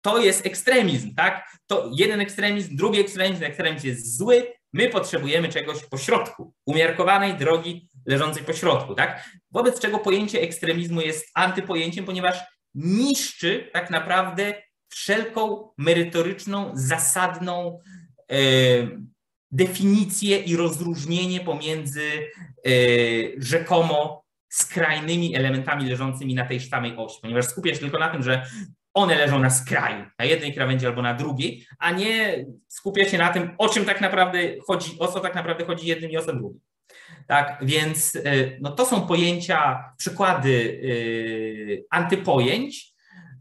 To 0.02 0.18
jest 0.20 0.46
ekstremizm, 0.46 1.16
tak? 1.16 1.58
To 1.68 1.92
jeden 1.98 2.22
ekstremizm, 2.22 2.76
drugi 2.76 3.00
ekstremizm, 3.00 3.44
ekstremizm 3.44 3.88
jest 3.88 4.18
zły, 4.18 4.48
My 4.74 4.90
potrzebujemy 4.90 5.50
czegoś 5.50 5.86
pośrodku, 5.86 6.54
umiarkowanej 6.66 7.34
drogi 7.34 7.90
leżącej 8.06 8.44
pośrodku, 8.44 8.96
tak? 8.96 9.30
Wobec 9.52 9.80
czego 9.80 10.00
pojęcie 10.00 10.42
ekstremizmu 10.42 11.02
jest 11.02 11.32
antypojęciem, 11.34 12.06
ponieważ 12.06 12.40
niszczy 12.76 13.70
tak 13.74 13.90
naprawdę 13.90 14.54
wszelką 14.90 15.70
merytoryczną, 15.78 16.72
zasadną 16.74 17.80
e, 18.32 18.36
definicję 19.52 20.38
i 20.38 20.56
rozróżnienie 20.56 21.40
pomiędzy 21.40 22.02
e, 22.66 22.72
rzekomo 23.38 24.24
skrajnymi 24.50 25.36
elementami 25.36 25.90
leżącymi 25.90 26.36
na 26.36 26.46
tej 26.46 26.60
samej 26.60 26.98
osi, 26.98 27.20
ponieważ 27.22 27.46
skupia 27.46 27.74
się 27.74 27.80
tylko 27.80 28.00
na 28.00 28.10
tym, 28.10 28.24
że 28.24 28.46
one 28.94 29.16
leżą 29.16 29.40
na 29.40 29.50
skraju, 29.50 30.06
na 30.20 30.26
jednej 30.26 30.54
krawędzi 30.54 30.88
albo 30.88 31.02
na 31.02 31.14
drugiej, 31.14 31.66
a 31.80 31.92
nie 31.92 32.46
skupia 32.68 33.06
się 33.06 33.18
na 33.18 33.34
tym, 33.34 33.56
o 33.58 33.70
czym 33.70 33.86
tak 33.86 34.02
naprawdę 34.02 34.40
chodzi, 34.68 34.92
o 35.00 35.08
co 35.08 35.20
tak 35.20 35.36
naprawdę 35.36 35.66
chodzi 35.66 35.88
jednym 35.88 36.12
i 36.12 36.18
o 36.18 36.22
co 36.22 36.34
drugim. 36.34 36.62
Tak, 37.28 37.58
więc 37.62 38.16
y, 38.16 38.58
no 38.62 38.72
to 38.72 38.86
są 38.86 39.08
pojęcia, 39.08 39.84
przykłady 39.98 40.50
y, 40.50 41.86
antypojęć, 41.90 42.94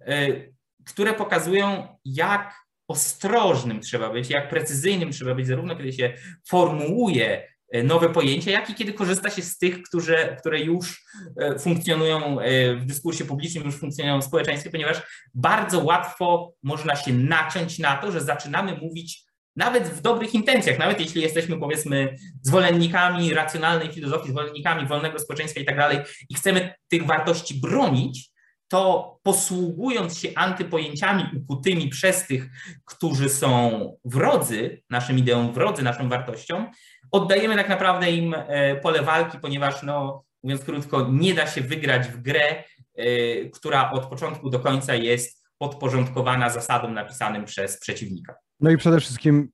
y, 0.09 0.55
które 0.87 1.15
pokazują, 1.15 1.97
jak 2.05 2.55
ostrożnym 2.89 3.81
trzeba 3.81 4.11
być, 4.11 4.31
jak 4.31 4.49
precyzyjnym 4.49 5.13
trzeba 5.13 5.35
być, 5.35 5.47
zarówno 5.47 5.77
kiedy 5.77 5.93
się 5.93 6.13
formułuje 6.49 7.50
nowe 7.85 8.09
pojęcia, 8.09 8.51
jak 8.51 8.71
i 8.71 8.75
kiedy 8.75 8.93
korzysta 8.93 9.31
się 9.31 9.43
z 9.43 9.59
tych, 9.59 9.83
które, 9.83 10.37
które 10.37 10.61
już 10.61 11.05
e, 11.37 11.59
funkcjonują 11.59 12.41
e, 12.41 12.75
w 12.75 12.87
dyskursie 12.87 13.25
publicznym, 13.25 13.65
już 13.65 13.77
funkcjonują 13.77 14.21
w 14.21 14.25
społeczeństwie, 14.25 14.71
ponieważ 14.71 15.03
bardzo 15.35 15.85
łatwo 15.85 16.53
można 16.63 16.97
się 16.97 17.13
naciąć 17.13 17.79
na 17.79 17.97
to, 17.97 18.13
że 18.13 18.21
zaczynamy 18.21 18.77
mówić 18.83 19.25
nawet 19.57 19.89
w 19.89 20.01
dobrych 20.01 20.35
intencjach, 20.35 20.79
nawet 20.79 21.01
jeśli 21.01 21.23
jesteśmy 21.23 21.59
powiedzmy 21.59 22.17
zwolennikami 22.43 23.35
racjonalnej 23.35 23.93
filozofii, 23.93 24.31
zwolennikami 24.31 24.87
wolnego 24.87 25.19
społeczeństwa 25.19 25.61
i 25.61 25.65
tak 25.65 25.77
dalej 25.77 25.99
i 26.29 26.35
chcemy 26.35 26.75
tych 26.89 27.07
wartości 27.07 27.61
bronić, 27.61 28.31
to 28.69 29.19
posługując 29.23 30.19
się 30.19 30.29
antypojęciami 30.37 31.25
ukutymi 31.37 31.89
przez 31.89 32.27
tych, 32.27 32.49
którzy 32.85 33.29
są 33.29 33.81
wrodzy 34.05 34.83
naszym 34.91 35.19
ideom, 35.19 35.53
wrodzy 35.53 35.83
naszym 35.83 36.09
wartościom, 36.09 36.71
oddajemy 37.13 37.57
tak 37.57 37.69
naprawdę 37.69 38.11
im 38.11 38.35
e, 38.39 38.77
pole 38.77 39.03
walki, 39.03 39.39
ponieważ, 39.39 39.83
no, 39.83 40.25
mówiąc 40.43 40.65
krótko, 40.65 41.09
nie 41.11 41.35
da 41.35 41.47
się 41.47 41.61
wygrać 41.61 42.09
w 42.09 42.23
grę, 42.23 42.65
e, 42.95 43.45
która 43.45 43.91
od 43.91 44.07
początku 44.07 44.51
do 44.51 44.61
końca 44.61 44.95
jest 44.95 45.45
podporządkowana 45.59 46.51
zasadom 46.51 46.95
napisanym 46.95 47.45
przez 47.45 47.81
przeciwnika. 47.81 48.35
No 48.61 48.71
i 48.71 48.77
przede 48.77 49.01
wszystkim 49.01 49.49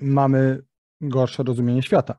mamy 0.00 0.62
gorsze 1.00 1.42
rozumienie 1.42 1.82
świata. 1.82 2.18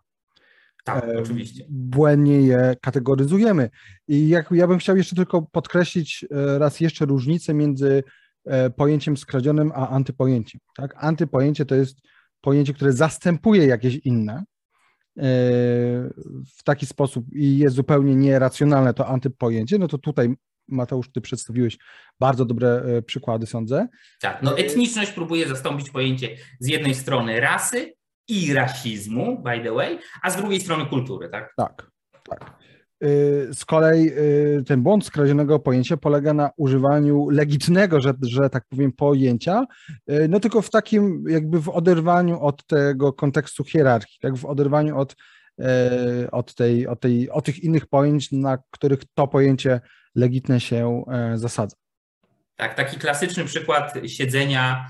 Tak, 0.83 1.03
e, 1.03 1.19
oczywiście. 1.19 1.65
Błędnie 1.69 2.41
je 2.41 2.75
kategoryzujemy. 2.81 3.69
I 4.07 4.29
jak, 4.29 4.51
ja 4.51 4.67
bym 4.67 4.79
chciał 4.79 4.97
jeszcze 4.97 5.15
tylko 5.15 5.41
podkreślić 5.41 6.25
raz 6.31 6.79
jeszcze 6.79 7.05
różnicę 7.05 7.53
między 7.53 8.03
pojęciem 8.75 9.17
skradzionym 9.17 9.71
a 9.75 9.89
antypojęciem. 9.89 10.61
Tak? 10.75 10.95
Antypojęcie 10.97 11.65
to 11.65 11.75
jest 11.75 11.97
pojęcie, 12.41 12.73
które 12.73 12.93
zastępuje 12.93 13.65
jakieś 13.65 13.95
inne, 13.95 14.43
w 16.57 16.63
taki 16.63 16.85
sposób 16.85 17.25
i 17.31 17.57
jest 17.57 17.75
zupełnie 17.75 18.15
nieracjonalne 18.15 18.93
to 18.93 19.07
antypojęcie, 19.07 19.77
no 19.77 19.87
to 19.87 19.97
tutaj 19.97 20.35
Mateusz, 20.67 21.11
ty 21.11 21.21
przedstawiłeś 21.21 21.77
bardzo 22.19 22.45
dobre 22.45 22.67
e, 22.67 23.01
przykłady, 23.01 23.45
sądzę. 23.45 23.87
Tak, 24.21 24.43
no 24.43 24.57
etniczność 24.57 25.11
próbuje 25.11 25.47
zastąpić 25.47 25.89
pojęcie 25.89 26.37
z 26.59 26.67
jednej 26.67 26.95
strony 26.95 27.39
rasy 27.39 27.93
i 28.27 28.53
rasizmu, 28.53 29.43
by 29.43 29.63
the 29.63 29.71
way, 29.71 29.99
a 30.21 30.29
z 30.29 30.35
drugiej 30.35 30.61
strony 30.61 30.85
kultury, 30.85 31.29
tak? 31.29 31.53
Tak, 31.57 31.91
tak. 32.29 32.62
E, 33.03 33.53
z 33.53 33.65
kolei 33.65 34.07
e, 34.07 34.63
ten 34.63 34.81
błąd 34.81 35.05
skradzionego 35.05 35.59
pojęcia 35.59 35.97
polega 35.97 36.33
na 36.33 36.49
używaniu 36.57 37.29
legitnego, 37.29 38.01
że, 38.01 38.13
że 38.21 38.49
tak 38.49 38.65
powiem, 38.69 38.91
pojęcia, 38.91 39.65
no 40.29 40.39
tylko 40.39 40.61
w 40.61 40.69
takim 40.69 41.23
jakby 41.27 41.61
w 41.61 41.69
oderwaniu 41.69 42.41
od 42.41 42.65
tego 42.65 43.13
kontekstu 43.13 43.63
hierarchii, 43.63 44.19
tak 44.21 44.35
w 44.35 44.45
oderwaniu 44.45 44.97
od, 44.97 45.15
od, 46.31 46.55
tej, 46.55 46.87
od, 46.87 46.99
tej, 46.99 47.29
od 47.29 47.45
tych 47.45 47.63
innych 47.63 47.85
pojęć, 47.85 48.31
na 48.31 48.57
których 48.71 48.99
to 49.13 49.27
pojęcie 49.27 49.81
legitne 50.15 50.59
się 50.59 51.03
zasadza. 51.35 51.75
Tak, 52.55 52.73
taki 52.75 52.97
klasyczny 52.97 53.45
przykład 53.45 53.93
siedzenia 54.07 54.89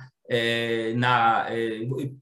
na 0.95 1.47
e, 1.49 1.53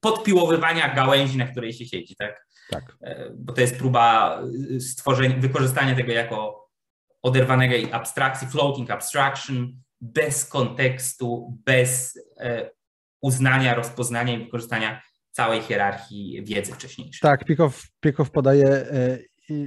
podpiłowywania 0.02 0.96
gałęzi, 0.96 1.38
na 1.38 1.48
której 1.48 1.74
się 1.74 1.86
siedzi, 1.86 2.16
tak? 2.16 2.46
Tak. 2.70 2.98
Bo 3.36 3.54
to 3.54 3.62
jest 3.62 3.78
próba 3.78 4.38
stworzenia, 4.80 5.36
wykorzystania 5.38 5.96
tego 5.96 6.12
jako 6.12 6.70
oderwanej 7.22 7.94
abstrakcji, 7.94 8.48
floating 8.48 8.92
abstraction, 8.92 9.82
bez 10.02 10.46
kontekstu, 10.46 11.58
bez 11.66 12.20
uznania, 13.22 13.76
rozpoznania 13.76 14.34
i 14.34 14.44
wykorzystania 14.44 15.02
całej 15.32 15.62
hierarchii 15.62 16.44
wiedzy 16.44 16.72
wcześniejszej. 16.74 17.20
Tak, 17.22 17.46
Pikow, 17.46 17.84
Pikow 18.00 18.32
podaje 18.32 18.86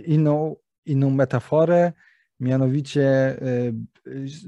inną, 0.07 0.57
inną 0.87 1.11
metaforę, 1.11 1.93
mianowicie 2.41 3.37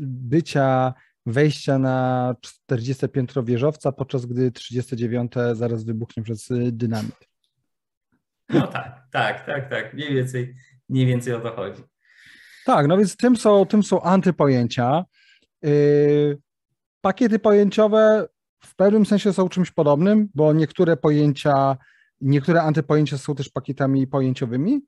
bycia 0.06 0.94
wejścia 1.26 1.78
na 1.78 2.34
40 2.40 3.08
piętro 3.08 3.42
wieżowca, 3.42 3.92
podczas 3.92 4.26
gdy 4.26 4.52
39 4.52 5.32
zaraz 5.52 5.84
wybuchnie 5.84 6.22
przez 6.22 6.50
y, 6.50 6.72
dynamit. 6.72 7.28
No 8.48 8.66
tak, 8.66 9.02
tak, 9.12 9.46
tak, 9.46 9.70
tak. 9.70 9.94
Mniej 9.94 10.14
więcej, 10.14 10.54
mniej 10.88 11.06
więcej 11.06 11.34
o 11.34 11.40
to 11.40 11.52
chodzi. 11.52 11.82
Tak, 12.64 12.86
no 12.86 12.96
więc 12.96 13.16
tym 13.16 13.36
są, 13.36 13.66
tym 13.66 13.82
są 13.82 14.02
antypojęcia. 14.02 15.04
Yy, 15.62 16.38
pakiety 17.00 17.38
pojęciowe 17.38 18.28
w 18.60 18.76
pewnym 18.76 19.06
sensie 19.06 19.32
są 19.32 19.48
czymś 19.48 19.70
podobnym, 19.70 20.28
bo 20.34 20.52
niektóre 20.52 20.96
pojęcia, 20.96 21.76
niektóre 22.20 22.62
antypojęcia 22.62 23.18
są 23.18 23.34
też 23.34 23.48
pakietami 23.48 24.06
pojęciowymi, 24.06 24.80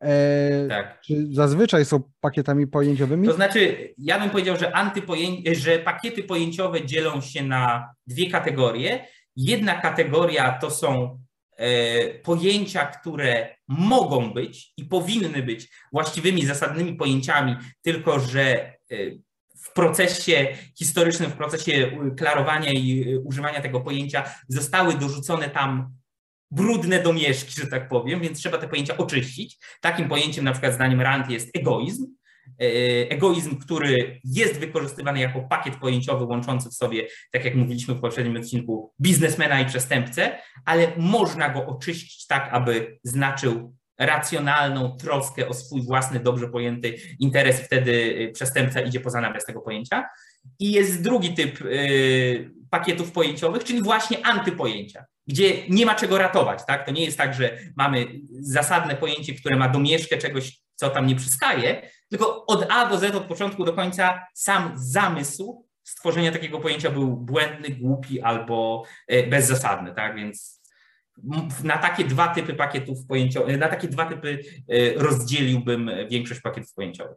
E, 0.00 0.66
tak. 0.68 1.00
Czy 1.00 1.26
zazwyczaj 1.32 1.84
są 1.84 2.02
pakietami 2.20 2.66
pojęciowymi? 2.66 3.26
To 3.28 3.34
znaczy, 3.34 3.94
ja 3.98 4.20
bym 4.20 4.30
powiedział, 4.30 4.56
że, 4.56 4.76
antypojęci, 4.76 5.56
że 5.56 5.78
pakiety 5.78 6.22
pojęciowe 6.22 6.86
dzielą 6.86 7.20
się 7.20 7.42
na 7.42 7.90
dwie 8.06 8.30
kategorie. 8.30 9.06
Jedna 9.36 9.80
kategoria 9.80 10.58
to 10.60 10.70
są 10.70 11.18
e, 11.56 12.14
pojęcia, 12.14 12.86
które 12.86 13.56
mogą 13.68 14.32
być 14.32 14.72
i 14.76 14.84
powinny 14.84 15.42
być 15.42 15.68
właściwymi, 15.92 16.46
zasadnymi 16.46 16.94
pojęciami, 16.94 17.56
tylko 17.82 18.20
że 18.20 18.42
e, 18.42 18.76
w 19.62 19.72
procesie 19.72 20.46
historycznym, 20.78 21.30
w 21.30 21.36
procesie 21.36 21.90
klarowania 22.16 22.72
i 22.72 23.16
używania 23.24 23.60
tego 23.60 23.80
pojęcia 23.80 24.24
zostały 24.48 24.94
dorzucone 24.94 25.50
tam 25.50 25.90
brudne 26.50 27.02
domieszki, 27.02 27.60
że 27.60 27.66
tak 27.66 27.88
powiem, 27.88 28.20
więc 28.20 28.38
trzeba 28.38 28.58
te 28.58 28.68
pojęcia 28.68 28.96
oczyścić. 28.96 29.58
Takim 29.80 30.08
pojęciem, 30.08 30.44
na 30.44 30.52
przykład 30.52 30.74
zdaniem 30.74 31.00
Rand, 31.00 31.30
jest 31.30 31.56
egoizm. 31.56 32.06
E, 32.60 32.64
egoizm, 33.10 33.56
który 33.56 34.20
jest 34.24 34.58
wykorzystywany 34.58 35.20
jako 35.20 35.40
pakiet 35.40 35.76
pojęciowy 35.76 36.24
łączący 36.24 36.68
w 36.68 36.74
sobie, 36.74 37.06
tak 37.32 37.44
jak 37.44 37.54
mówiliśmy 37.54 37.94
w 37.94 38.00
poprzednim 38.00 38.36
odcinku, 38.36 38.92
biznesmena 39.00 39.60
i 39.60 39.66
przestępcę, 39.66 40.38
ale 40.64 40.92
można 40.96 41.48
go 41.50 41.66
oczyścić 41.66 42.26
tak, 42.26 42.48
aby 42.52 42.98
znaczył 43.02 43.76
racjonalną 43.98 44.96
troskę 44.96 45.48
o 45.48 45.54
swój 45.54 45.82
własny, 45.82 46.20
dobrze 46.20 46.48
pojęty 46.48 46.96
interes, 47.20 47.60
wtedy 47.60 48.16
e, 48.28 48.32
przestępca 48.32 48.80
idzie 48.80 49.00
poza 49.00 49.20
nawias 49.20 49.44
tego 49.44 49.60
pojęcia. 49.60 50.08
I 50.58 50.72
jest 50.72 51.02
drugi 51.02 51.34
typ 51.34 51.60
e, 51.60 51.66
pakietów 52.70 53.12
pojęciowych, 53.12 53.64
czyli 53.64 53.82
właśnie 53.82 54.26
antypojęcia 54.26 55.04
gdzie 55.26 55.68
nie 55.68 55.86
ma 55.86 55.94
czego 55.94 56.18
ratować. 56.18 56.66
Tak? 56.66 56.86
To 56.86 56.92
nie 56.92 57.04
jest 57.04 57.18
tak, 57.18 57.34
że 57.34 57.58
mamy 57.76 58.06
zasadne 58.30 58.96
pojęcie, 58.96 59.34
które 59.34 59.56
ma 59.56 59.68
domieszkę 59.68 60.18
czegoś, 60.18 60.60
co 60.74 60.90
tam 60.90 61.06
nie 61.06 61.16
przystaje, 61.16 61.90
tylko 62.10 62.46
od 62.46 62.66
A 62.70 62.86
do 62.86 62.98
Z, 62.98 63.14
od 63.14 63.24
początku 63.24 63.64
do 63.64 63.72
końca 63.72 64.26
sam 64.34 64.72
zamysł 64.74 65.66
stworzenia 65.84 66.32
takiego 66.32 66.60
pojęcia 66.60 66.90
był 66.90 67.16
błędny, 67.16 67.70
głupi 67.70 68.20
albo 68.20 68.82
e, 69.08 69.26
bezzasadny. 69.26 69.94
Tak? 69.94 70.16
Więc 70.16 70.62
na 71.64 71.78
takie 71.78 72.04
dwa 72.04 72.28
typy 72.28 72.54
pakietów 72.54 73.06
pojęciowych, 73.06 73.58
na 73.58 73.68
takie 73.68 73.88
dwa 73.88 74.06
typy 74.06 74.42
e, 74.68 74.94
rozdzieliłbym 74.94 75.90
większość 76.10 76.40
pakietów 76.40 76.74
pojęciowych. 76.74 77.16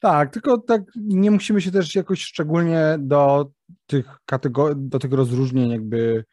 Tak, 0.00 0.32
tylko 0.32 0.58
tak 0.58 0.82
nie 0.96 1.30
musimy 1.30 1.60
się 1.60 1.70
też 1.70 1.94
jakoś 1.94 2.22
szczególnie 2.22 2.96
do 2.98 3.50
tych 3.86 4.16
kategorii, 4.26 4.76
do 4.78 4.98
tego 4.98 5.16
rozróżnień 5.16 5.70
jakby 5.70 6.24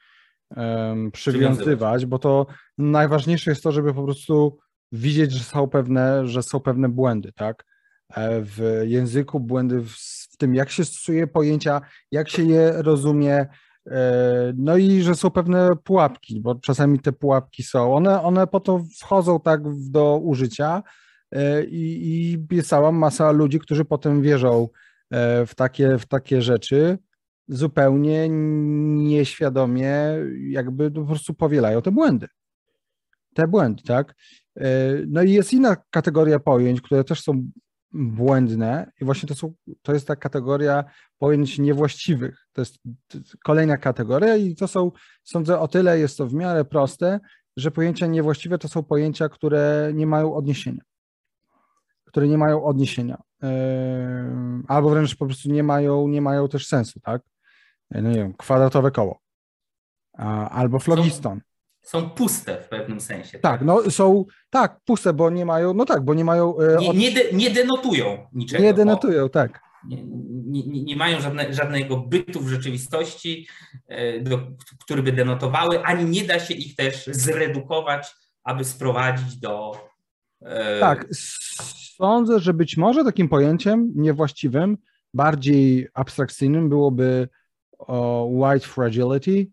um, 0.56 1.12
przywiązywać, 1.12 2.06
bo 2.06 2.20
to 2.20 2.46
najważniejsze 2.78 3.52
jest 3.52 3.64
to, 3.64 3.72
żeby 3.72 3.94
po 3.94 4.04
prostu 4.04 4.58
widzieć, 4.92 5.32
że 5.32 5.44
są 5.44 5.68
pewne, 5.68 6.28
że 6.28 6.44
są 6.44 6.60
pewne 6.60 6.90
błędy, 6.90 7.32
tak? 7.36 7.66
E, 8.10 8.42
w 8.42 8.82
języku, 8.86 9.40
błędy 9.40 9.82
w, 9.82 9.92
w 10.32 10.38
tym, 10.38 10.56
jak 10.56 10.70
się 10.70 10.86
stosuje 10.86 11.28
pojęcia, 11.28 11.82
jak 12.12 12.30
się 12.30 12.44
je 12.44 12.74
rozumie, 12.82 13.48
e, 13.92 14.54
no 14.58 14.78
i 14.78 15.02
że 15.02 15.16
są 15.16 15.30
pewne 15.30 15.70
pułapki, 15.84 16.42
bo 16.42 16.56
czasami 16.56 17.00
te 17.00 17.12
pułapki 17.12 17.64
są. 17.64 17.96
One, 17.96 18.22
one 18.22 18.48
po 18.48 18.60
to 18.60 18.84
wchodzą 19.00 19.40
tak 19.40 19.62
do 19.90 20.18
użycia 20.18 20.84
i, 21.70 22.40
i 22.52 22.56
jest 22.56 22.70
cała 22.70 22.92
masa 22.92 23.32
ludzi, 23.32 23.60
którzy 23.60 23.86
potem 23.86 24.22
wierzą 24.22 24.68
w 25.46 25.52
takie, 25.56 25.98
w 25.98 26.06
takie 26.06 26.42
rzeczy 26.42 26.98
zupełnie 27.50 28.30
nieświadomie 28.30 29.96
jakby 30.50 30.92
po 30.92 31.06
prostu 31.06 31.34
powielają 31.34 31.82
te 31.82 31.92
błędy. 31.92 32.28
Te 33.34 33.48
błędy, 33.48 33.84
tak? 33.84 34.16
E, 34.58 34.94
no 35.08 35.24
i 35.24 35.32
jest 35.32 35.54
inna 35.54 35.76
kategoria 35.90 36.40
pojęć, 36.40 36.82
które 36.82 37.04
też 37.04 37.22
są 37.22 37.52
błędne 37.92 38.92
i 39.02 39.06
właśnie 39.06 39.30
to, 39.30 39.36
są, 39.36 39.54
to 39.82 39.94
jest 39.94 40.08
ta 40.08 40.16
kategoria 40.16 40.84
pojęć 41.18 41.60
niewłaściwych. 41.60 42.48
To 42.54 42.62
jest 42.62 42.78
kolejna 43.44 43.78
kategoria 43.78 44.36
i 44.36 44.56
to 44.56 44.68
są, 44.68 44.92
sądzę, 45.24 45.60
o 45.60 45.68
tyle 45.68 46.00
jest 46.00 46.18
to 46.18 46.28
w 46.28 46.34
miarę 46.34 46.66
proste, 46.66 47.20
że 47.58 47.72
pojęcia 47.72 48.08
niewłaściwe 48.08 48.58
to 48.58 48.68
są 48.68 48.84
pojęcia, 48.84 49.30
które 49.30 49.92
nie 49.96 50.08
mają 50.08 50.34
odniesienia. 50.34 50.82
Które 52.10 52.28
nie 52.28 52.38
mają 52.38 52.64
odniesienia. 52.64 53.22
E, 53.44 54.64
albo 54.68 54.90
wręcz 54.90 55.16
po 55.16 55.26
prostu 55.26 55.52
nie 55.52 55.64
mają, 55.64 56.08
nie 56.08 56.22
mają 56.22 56.48
też 56.48 56.68
sensu, 56.68 57.00
tak? 57.00 57.22
no 57.92 58.10
nie 58.10 58.16
wiem, 58.16 58.34
kwadratowe 58.34 58.92
koło. 58.92 59.20
Albo 60.52 60.80
flogiston. 60.80 61.42
Są, 61.82 62.02
są 62.02 62.10
puste 62.10 62.62
w 62.62 62.68
pewnym 62.68 63.02
sensie. 63.02 63.40
Tak, 63.40 63.42
tak, 63.42 63.62
no 63.62 63.92
są, 63.92 64.26
tak, 64.50 64.80
puste, 64.86 65.14
bo 65.14 65.30
nie 65.30 65.46
mają, 65.46 65.74
no 65.74 65.86
tak, 65.86 66.06
bo 66.06 66.14
nie 66.14 66.26
mają... 66.26 66.60
E, 66.60 66.78
nie, 66.78 66.94
nie, 66.94 67.12
de, 67.12 67.32
nie 67.34 67.50
denotują 67.50 68.28
niczego. 68.34 68.64
Nie 68.64 68.74
denotują, 68.74 69.30
tak. 69.30 69.60
Nie, 69.88 70.04
nie, 70.64 70.84
nie, 70.84 70.96
mają 70.96 71.22
żadne, 71.22 71.54
żadnego 71.54 71.98
bytu 71.98 72.40
w 72.40 72.50
rzeczywistości, 72.50 73.48
e, 73.88 74.20
do, 74.20 74.40
który 74.80 75.04
by 75.04 75.12
denotowały, 75.12 75.84
ani 75.84 76.06
nie 76.06 76.24
da 76.24 76.40
się 76.40 76.54
ich 76.54 76.76
też 76.76 77.06
zredukować, 77.08 78.16
aby 78.44 78.66
sprowadzić 78.66 79.38
do. 79.38 79.72
E... 80.42 80.80
Tak, 80.80 81.08
sądzę, 82.02 82.40
że 82.40 82.54
być 82.54 82.78
może 82.78 83.04
takim 83.04 83.30
pojęciem 83.30 83.92
niewłaściwym, 83.96 84.78
bardziej 85.14 85.88
abstrakcyjnym 85.94 86.70
byłoby 86.70 87.30
white 88.26 88.68
fragility, 88.68 89.48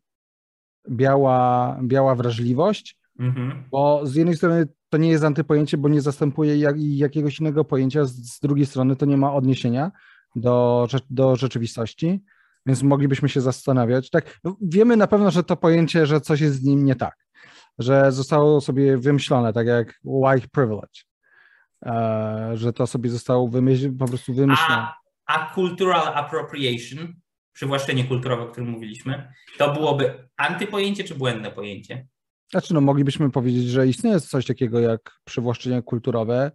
biała, 0.91 1.79
biała 1.83 2.15
wrażliwość, 2.15 2.99
mhm. 3.19 3.65
bo 3.71 4.07
z 4.07 4.15
jednej 4.15 4.37
strony 4.37 4.69
to 4.89 4.99
nie 4.99 5.09
jest 5.09 5.25
antypojęcie, 5.25 5.79
bo 5.79 5.89
nie 5.89 6.01
zastępuje 6.01 6.57
jak, 6.57 6.77
jakiegoś 6.79 7.41
innego 7.41 7.65
pojęcia, 7.65 8.05
z, 8.05 8.13
z 8.13 8.41
drugiej 8.41 8.67
strony 8.67 8.97
to 8.97 9.07
nie 9.07 9.17
ma 9.17 9.35
odniesienia 9.35 9.93
do, 10.37 10.87
do 11.11 11.37
rzeczywistości, 11.37 12.25
więc 12.67 12.83
moglibyśmy 12.83 13.29
się 13.29 13.41
zastanawiać. 13.41 14.11
Tak, 14.11 14.39
no 14.45 14.57
wiemy 14.61 14.97
na 14.97 15.07
pewno, 15.07 15.31
że 15.31 15.45
to 15.45 15.57
pojęcie, 15.57 16.07
że 16.07 16.21
coś 16.21 16.41
jest 16.41 16.57
z 16.57 16.65
nim 16.65 16.85
nie 16.85 16.95
tak, 16.95 17.17
że 17.79 18.13
zostało 18.13 18.61
sobie 18.61 18.99
wymyślone, 18.99 19.53
tak 19.53 19.67
jak 19.67 19.95
white 20.05 20.49
privilege, 20.49 21.03
że 22.55 22.73
to 22.73 22.87
sobie 22.87 23.11
zostało 23.11 23.49
wymyśl, 23.49 23.97
po 23.99 24.07
prostu 24.07 24.35
wymyślone. 24.35 24.75
A, 24.75 24.97
a 25.27 25.55
cultural 25.55 26.09
appropriation 26.15 27.15
przywłaszczenie 27.53 28.05
kulturowe, 28.05 28.43
o 28.43 28.47
którym 28.47 28.71
mówiliśmy, 28.71 29.33
to 29.59 29.75
byłoby 29.75 30.29
antypojęcie 30.37 31.05
czy 31.05 31.15
błędne 31.15 31.51
pojęcie? 31.51 32.07
Znaczy, 32.51 32.75
no, 32.75 32.81
moglibyśmy 32.81 33.31
powiedzieć, 33.31 33.65
że 33.65 33.89
istnieje 33.89 34.21
coś 34.21 34.47
takiego 34.47 34.81
jak 34.81 35.01
przywłaszczenie 35.25 35.83
kulturowe, 35.83 36.51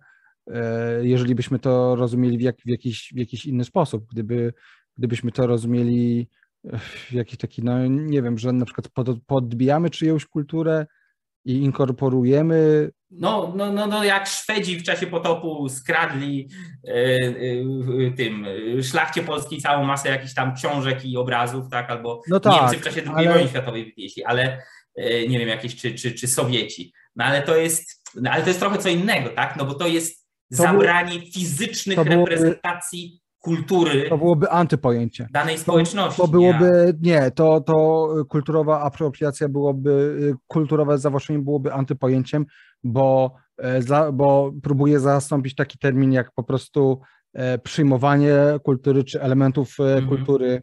e, 0.48 1.08
jeżeli 1.08 1.36
byśmy 1.36 1.60
to 1.60 1.96
rozumieli 1.96 2.38
w, 2.38 2.42
jak, 2.42 2.58
w, 2.58 2.70
jakiś, 2.70 3.14
w 3.16 3.18
jakiś 3.18 3.46
inny 3.46 3.64
sposób. 3.64 4.06
Gdyby, 4.12 4.54
gdybyśmy 4.98 5.32
to 5.32 5.48
rozumieli 5.48 6.28
w 6.64 7.12
jakiś 7.14 7.38
taki, 7.38 7.64
no 7.64 7.88
nie 7.88 8.22
wiem, 8.22 8.38
że 8.38 8.54
na 8.54 8.66
przykład 8.66 8.88
pod, 8.90 9.24
podbijamy 9.26 9.90
czyjąś 9.90 10.26
kulturę 10.26 10.86
i 11.46 11.54
inkorporujemy. 11.54 12.90
No, 13.12 13.54
no, 13.56 13.72
no, 13.74 13.88
no 13.88 14.04
jak 14.04 14.28
Szwedzi 14.28 14.80
w 14.80 14.84
czasie 14.84 15.08
potopu 15.08 15.70
skradli 15.70 16.48
e, 16.88 16.92
e, 16.94 18.12
tym 18.12 18.46
szlachcie 18.84 19.24
polskiej 19.24 19.60
całą 19.60 19.84
masę 19.84 20.10
jakichś 20.10 20.34
tam 20.34 20.56
książek 20.56 21.06
i 21.06 21.18
obrazów, 21.18 21.70
tak, 21.70 21.90
albo 21.90 22.22
no 22.30 22.40
tak, 22.40 22.62
Niemcy 22.62 22.78
w 22.78 22.84
czasie 22.84 23.02
II 23.02 23.14
ale... 23.16 23.34
wojny 23.34 23.50
światowej 23.50 23.86
wywieźli, 23.86 24.24
ale 24.24 24.62
E, 24.96 25.28
nie 25.28 25.40
wiem, 25.40 25.48
jakieś, 25.48 25.76
czy, 25.76 25.96
czy, 25.96 26.12
czy 26.12 26.28
Sowieci. 26.28 26.94
No 27.16 27.26
ale 27.26 27.42
to 27.42 27.56
jest, 27.56 28.02
no, 28.22 28.32
ale 28.32 28.42
to 28.42 28.48
jest 28.48 28.60
trochę 28.60 28.78
co 28.78 28.90
innego, 28.90 29.30
tak? 29.30 29.58
No 29.58 29.66
bo 29.66 29.74
to 29.74 29.88
jest 29.88 30.28
to 30.52 30.58
zabranie 30.58 31.32
fizycznych 31.32 31.98
reprezentacji 31.98 33.22
kultury. 33.40 34.10
To 34.10 34.18
byłoby 34.18 34.50
antypojęcie. 34.50 35.28
Danej 35.32 35.58
społeczności. 35.58 36.18
To, 36.18 36.28
to 36.28 36.32
byłoby, 36.32 36.94
nie, 37.02 37.32
to, 37.32 37.62
to 37.62 38.08
kulturowa 38.30 38.82
apropriacja 38.82 39.50
byłoby, 39.50 40.16
kulturowe 40.48 40.98
zawłaszczenie 40.98 41.40
byłoby 41.40 41.74
antypojęciem, 41.74 42.46
bo, 42.84 43.36
e, 43.58 43.82
za, 43.82 44.12
bo 44.12 44.52
próbuje 44.64 45.00
zastąpić 45.00 45.56
taki 45.56 45.78
termin 45.78 46.12
jak 46.12 46.32
po 46.32 46.44
prostu 46.44 47.02
e, 47.34 47.58
przyjmowanie 47.58 48.36
kultury 48.64 49.04
czy 49.04 49.22
elementów 49.22 49.80
mhm. 49.80 50.08
kultury. 50.08 50.62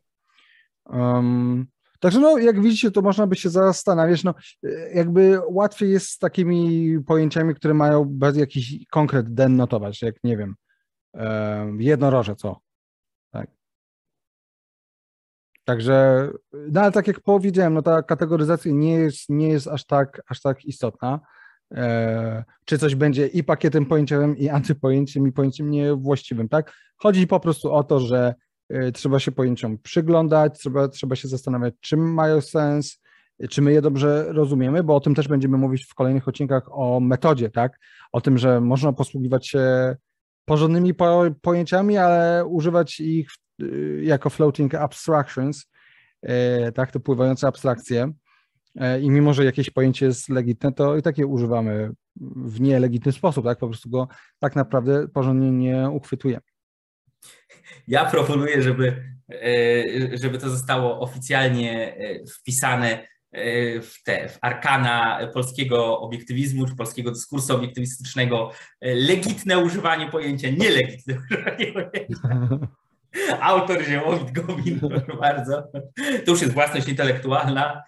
Um, 0.85 1.67
Także 2.01 2.21
no, 2.21 2.39
jak 2.39 2.63
widzicie, 2.63 2.91
to 2.91 3.03
można 3.03 3.27
by 3.27 3.37
się 3.37 3.51
zastanawiać, 3.51 4.25
no, 4.25 4.35
jakby 4.95 5.41
łatwiej 5.49 5.91
jest 5.91 6.09
z 6.09 6.19
takimi 6.19 6.97
pojęciami, 7.07 7.55
które 7.55 7.75
mają 7.75 8.05
bez 8.05 8.37
jakiś 8.37 8.87
konkret 8.91 9.35
denotować, 9.35 10.03
jak 10.03 10.15
nie 10.25 10.37
wiem, 10.37 10.55
jednoroże, 11.79 12.37
co? 12.37 12.61
Tak. 13.31 13.51
Także, 15.65 16.29
no 16.53 16.81
ale 16.81 16.93
tak 16.93 17.07
jak 17.07 17.21
powiedziałem, 17.21 17.75
no 17.75 17.83
ta 17.83 18.03
kategoryzacja 18.03 18.73
nie 18.73 18.93
jest, 18.93 19.29
nie 19.29 19.49
jest 19.49 19.69
aż 19.69 19.85
tak, 19.85 20.23
aż 20.29 20.41
tak 20.41 20.65
istotna. 20.65 21.21
E, 21.75 22.45
czy 22.65 22.79
coś 22.79 22.95
będzie 22.95 23.27
i 23.27 23.45
pakietem 23.45 23.87
pojęciowym, 23.87 24.37
i 24.37 24.49
antypojęciem, 24.49 25.29
i 25.29 25.33
pojęciem 25.33 25.71
niewłaściwym, 25.71 26.49
tak? 26.49 26.73
Chodzi 26.97 27.27
po 27.27 27.41
prostu 27.41 27.73
o 27.73 27.85
to, 27.85 28.01
że 28.01 28.35
Y, 28.73 28.93
trzeba 28.93 29.19
się 29.19 29.33
pojęciom 29.33 29.79
przyglądać, 29.79 30.59
trzeba, 30.59 30.89
trzeba 30.89 31.17
się 31.17 31.29
zastanawiać, 31.29 31.75
czym 31.81 32.15
mają 32.15 32.41
sens, 32.41 33.01
czy 33.51 33.63
my 33.63 33.73
je 33.73 33.83
dobrze 33.83 34.33
rozumiemy, 34.33 34.83
bo 34.83 34.97
o 34.97 35.01
tym 35.01 35.15
też 35.15 35.29
będziemy 35.29 35.59
mówić 35.59 35.85
w 35.85 35.95
kolejnych 35.95 36.29
odcinkach 36.29 36.63
o 36.71 37.01
metodzie, 37.01 37.51
tak? 37.51 37.79
O 38.13 38.21
tym, 38.21 38.39
że 38.39 38.61
można 38.61 38.93
posługiwać 38.93 39.49
się 39.49 39.97
porządnymi 40.45 40.95
po, 40.95 41.25
pojęciami, 41.43 41.99
ale 41.99 42.47
używać 42.47 43.01
ich 43.01 43.31
y, 43.63 44.01
jako 44.05 44.31
floating 44.31 44.75
abstractions, 44.75 45.67
y, 46.25 46.73
tak, 46.75 46.93
to 46.93 47.01
pływające 47.01 47.47
abstrakcje. 47.47 48.13
I 49.03 49.11
mimo, 49.11 49.35
że 49.35 49.45
jakieś 49.45 49.71
pojęcie 49.71 50.07
jest 50.07 50.29
legitne, 50.29 50.73
to 50.73 50.97
i 50.97 51.03
takie 51.03 51.27
używamy 51.27 51.91
w 52.37 52.61
nielegitny 52.61 53.13
sposób, 53.13 53.45
tak? 53.45 53.59
Po 53.59 53.67
prostu 53.67 53.91
go 53.91 54.09
tak 54.39 54.57
naprawdę 54.57 55.09
porządnie 55.09 55.51
nie 55.51 55.91
uchwytujemy. 55.91 56.43
Ja 57.89 58.05
proponuję, 58.05 58.63
żeby, 58.63 59.03
e, 59.33 60.19
żeby 60.19 60.39
to 60.39 60.51
zostało 60.51 61.01
oficjalnie 61.01 61.97
e, 61.97 62.27
wpisane 62.27 63.07
e, 63.33 63.81
w 63.81 64.03
te 64.03 64.29
w 64.29 64.39
arkana 64.41 65.21
polskiego 65.35 66.01
obiektywizmu 66.01 66.67
czy 66.67 66.77
polskiego 66.77 67.11
dyskursu 67.11 67.55
obiektywistycznego 67.55 68.51
legitne 68.83 69.59
używanie 69.59 70.11
pojęcia, 70.11 70.51
nielegitne 70.51 71.15
używanie 71.31 71.73
pojęcia. 71.73 72.39
Autor 73.41 73.85
Ziemowit 73.85 74.33
Gowin, 74.33 74.81
proszę 74.81 75.17
bardzo. 75.21 75.63
To 76.25 76.31
już 76.31 76.41
jest 76.41 76.55
własność 76.55 76.89
intelektualna, 76.89 77.83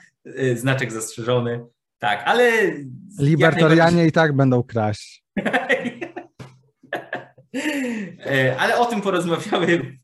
znaczek 0.55 0.93
zastrzeżony. 0.93 1.67
Tak, 1.99 2.23
ale. 2.27 2.51
Libertarianie 3.19 4.07
i 4.07 4.13
tak 4.13 4.37
będą 4.37 4.63
kraść. 4.63 5.25
E, 8.27 8.57
ale 8.61 8.79
o 8.79 8.87
tym 8.87 9.01
porozmawiamy 9.01 9.99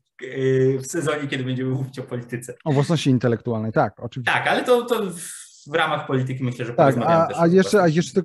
w 0.79 0.85
sezonie, 0.85 1.27
kiedy 1.27 1.43
będziemy 1.43 1.69
mówić 1.69 1.99
o 1.99 2.03
polityce. 2.03 2.55
O 2.65 2.71
własności 2.71 3.09
intelektualnej, 3.09 3.71
tak, 3.71 3.93
oczywiście. 3.99 4.33
Tak, 4.33 4.47
ale 4.47 4.63
to, 4.63 4.85
to 4.85 5.03
w 5.67 5.73
ramach 5.73 6.07
polityki 6.07 6.43
myślę, 6.43 6.65
że 6.65 6.73
tak, 6.73 6.97
a, 6.97 7.27
a 7.41 7.47
jeszcze, 7.47 7.81
a 7.81 7.87
jeszcze 7.87 8.21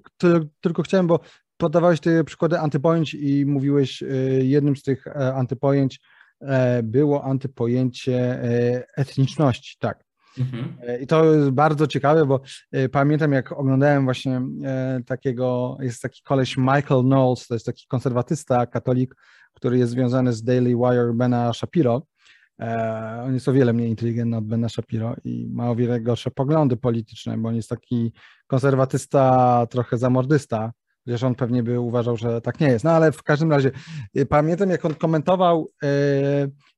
tylko 0.60 0.82
chciałem, 0.82 1.06
bo 1.06 1.20
podawałeś 1.56 2.00
te 2.00 2.24
przykłady 2.24 2.58
antypojęć 2.58 3.14
i 3.14 3.46
mówiłeś, 3.46 4.02
e, 4.02 4.06
jednym 4.42 4.76
z 4.76 4.82
tych 4.82 5.06
e, 5.06 5.34
antypojęć 5.34 6.00
było 6.82 7.24
antypojęcie 7.24 8.42
etniczności, 8.96 9.76
tak. 9.80 10.04
Mhm. 10.38 10.76
I 11.00 11.06
to 11.06 11.24
jest 11.24 11.50
bardzo 11.50 11.86
ciekawe, 11.86 12.26
bo 12.26 12.40
pamiętam, 12.92 13.32
jak 13.32 13.52
oglądałem 13.52 14.04
właśnie 14.04 14.42
takiego, 15.06 15.76
jest 15.80 16.02
taki 16.02 16.22
koleś 16.22 16.56
Michael 16.56 17.02
Knowles, 17.02 17.46
to 17.46 17.54
jest 17.54 17.66
taki 17.66 17.86
konserwatysta, 17.88 18.66
katolik, 18.66 19.14
który 19.52 19.78
jest 19.78 19.92
związany 19.92 20.32
z 20.32 20.44
Daily 20.44 20.76
Wire 20.76 21.14
Bena 21.14 21.52
Shapiro. 21.52 22.02
On 23.24 23.34
jest 23.34 23.48
o 23.48 23.52
wiele 23.52 23.72
mniej 23.72 23.88
inteligentny 23.88 24.36
od 24.36 24.44
Bena 24.44 24.68
Shapiro 24.68 25.16
i 25.24 25.48
ma 25.50 25.70
o 25.70 25.76
wiele 25.76 26.00
gorsze 26.00 26.30
poglądy 26.30 26.76
polityczne, 26.76 27.38
bo 27.38 27.48
on 27.48 27.56
jest 27.56 27.68
taki 27.68 28.12
konserwatysta, 28.46 29.66
trochę 29.70 29.98
zamordysta, 29.98 30.72
chociaż 31.04 31.22
on 31.22 31.34
pewnie 31.34 31.62
by 31.62 31.80
uważał, 31.80 32.16
że 32.16 32.40
tak 32.40 32.60
nie 32.60 32.68
jest. 32.68 32.84
No 32.84 32.90
ale 32.90 33.12
w 33.12 33.22
każdym 33.22 33.50
razie 33.50 33.70
pamiętam, 34.28 34.70
jak 34.70 34.84
on 34.84 34.94
komentował 34.94 35.68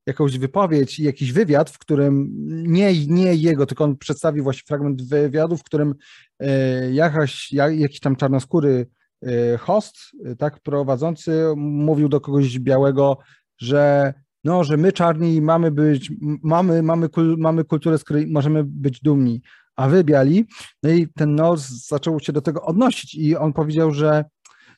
jakąś 0.05 0.37
wypowiedź 0.37 0.99
i 0.99 1.03
jakiś 1.03 1.31
wywiad, 1.31 1.69
w 1.69 1.77
którym 1.77 2.29
nie, 2.67 3.07
nie 3.07 3.35
jego, 3.35 3.65
tylko 3.65 3.83
on 3.83 3.97
przedstawił 3.97 4.43
właśnie 4.43 4.61
fragment 4.67 5.01
wywiadu, 5.01 5.57
w 5.57 5.63
którym 5.63 5.95
e, 6.39 6.91
jakaś, 6.91 7.51
jakiś 7.51 7.99
tam 7.99 8.15
czarnoskóry 8.15 8.87
e, 9.21 9.57
host, 9.57 9.95
e, 10.25 10.35
tak, 10.35 10.59
prowadzący, 10.59 11.43
mówił 11.57 12.09
do 12.09 12.21
kogoś 12.21 12.59
białego, 12.59 13.17
że 13.57 14.13
no, 14.43 14.63
że 14.63 14.77
my 14.77 14.91
czarni 14.91 15.41
mamy 15.41 15.71
być, 15.71 16.11
mamy, 16.43 16.83
mamy, 16.83 17.09
mamy 17.37 17.63
kulturę, 17.63 17.97
z 17.97 18.03
której 18.03 18.27
możemy 18.27 18.63
być 18.63 19.01
dumni, 19.01 19.41
a 19.75 19.89
wy 19.89 20.03
biali. 20.03 20.45
No 20.83 20.89
i 20.89 21.07
ten 21.07 21.35
nos 21.35 21.87
zaczął 21.87 22.19
się 22.19 22.33
do 22.33 22.41
tego 22.41 22.61
odnosić 22.61 23.15
i 23.15 23.35
on 23.35 23.53
powiedział, 23.53 23.91
że 23.91 24.25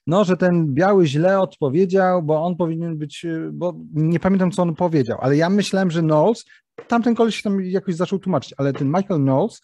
no, 0.07 0.23
że 0.23 0.37
ten 0.37 0.73
biały 0.73 1.07
źle 1.07 1.39
odpowiedział, 1.39 2.23
bo 2.23 2.43
on 2.43 2.55
powinien 2.55 2.97
być, 2.97 3.25
bo 3.51 3.73
nie 3.93 4.19
pamiętam, 4.19 4.51
co 4.51 4.61
on 4.61 4.75
powiedział, 4.75 5.17
ale 5.21 5.37
ja 5.37 5.49
myślałem, 5.49 5.91
że 5.91 6.01
Knowles, 6.01 6.45
tamten 6.87 7.15
koleś 7.15 7.35
się 7.35 7.43
tam 7.43 7.61
jakoś 7.61 7.95
zaczął 7.95 8.19
tłumaczyć, 8.19 8.53
ale 8.57 8.73
ten 8.73 8.87
Michael 8.87 9.21
Knowles, 9.21 9.61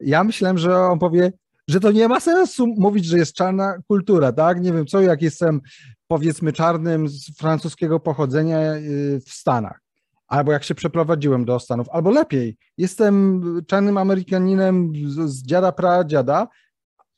ja 0.00 0.24
myślałem, 0.24 0.58
że 0.58 0.78
on 0.78 0.98
powie, 0.98 1.32
że 1.68 1.80
to 1.80 1.92
nie 1.92 2.08
ma 2.08 2.20
sensu 2.20 2.66
mówić, 2.66 3.04
że 3.04 3.18
jest 3.18 3.34
czarna 3.34 3.78
kultura, 3.88 4.32
tak? 4.32 4.60
Nie 4.60 4.72
wiem 4.72 4.86
co, 4.86 5.00
jak 5.00 5.22
jestem 5.22 5.60
powiedzmy 6.08 6.52
czarnym 6.52 7.08
z 7.08 7.36
francuskiego 7.38 8.00
pochodzenia 8.00 8.74
y, 8.74 9.20
w 9.26 9.30
Stanach, 9.30 9.80
albo 10.28 10.52
jak 10.52 10.64
się 10.64 10.74
przeprowadziłem 10.74 11.44
do 11.44 11.60
Stanów, 11.60 11.88
albo 11.88 12.10
lepiej, 12.10 12.56
jestem 12.78 13.42
czarnym 13.66 13.98
Amerykaninem 13.98 14.92
z, 15.06 15.30
z 15.30 15.42
dziada 15.42 15.72
pradziada, 15.72 16.48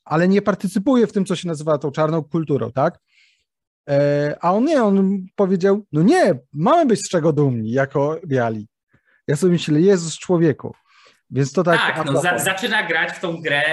ale 0.09 0.27
nie 0.27 0.41
partycypuje 0.41 1.07
w 1.07 1.13
tym, 1.13 1.25
co 1.25 1.35
się 1.35 1.47
nazywa 1.47 1.77
tą 1.77 1.91
czarną 1.91 2.23
kulturą, 2.23 2.71
tak? 2.71 2.99
E, 3.89 4.35
a 4.41 4.53
on 4.53 4.65
nie, 4.65 4.83
on 4.83 5.25
powiedział, 5.35 5.85
no 5.91 6.01
nie, 6.01 6.39
mamy 6.53 6.85
być 6.85 7.05
z 7.05 7.09
czego 7.09 7.33
dumni 7.33 7.71
jako 7.71 8.19
biali. 8.27 8.67
Ja 9.27 9.35
sobie 9.35 9.53
myślę, 9.53 9.81
Jezus 9.81 10.19
człowieku. 10.19 10.75
Więc 11.29 11.53
to 11.53 11.63
tak. 11.63 11.79
Tak, 11.79 12.05
no, 12.05 12.21
za, 12.21 12.37
zaczyna 12.37 12.87
grać 12.87 13.11
w 13.11 13.19
tą 13.19 13.41
grę. 13.41 13.63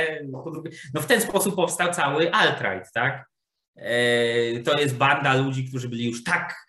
No 0.94 1.00
w 1.00 1.06
ten 1.06 1.20
sposób 1.20 1.56
powstał 1.56 1.92
cały 1.92 2.30
alt-right, 2.30 2.90
tak? 2.94 3.26
E, 3.76 4.60
to 4.60 4.78
jest 4.78 4.96
banda 4.96 5.34
ludzi, 5.34 5.68
którzy 5.68 5.88
byli 5.88 6.06
już 6.06 6.24
tak 6.24 6.65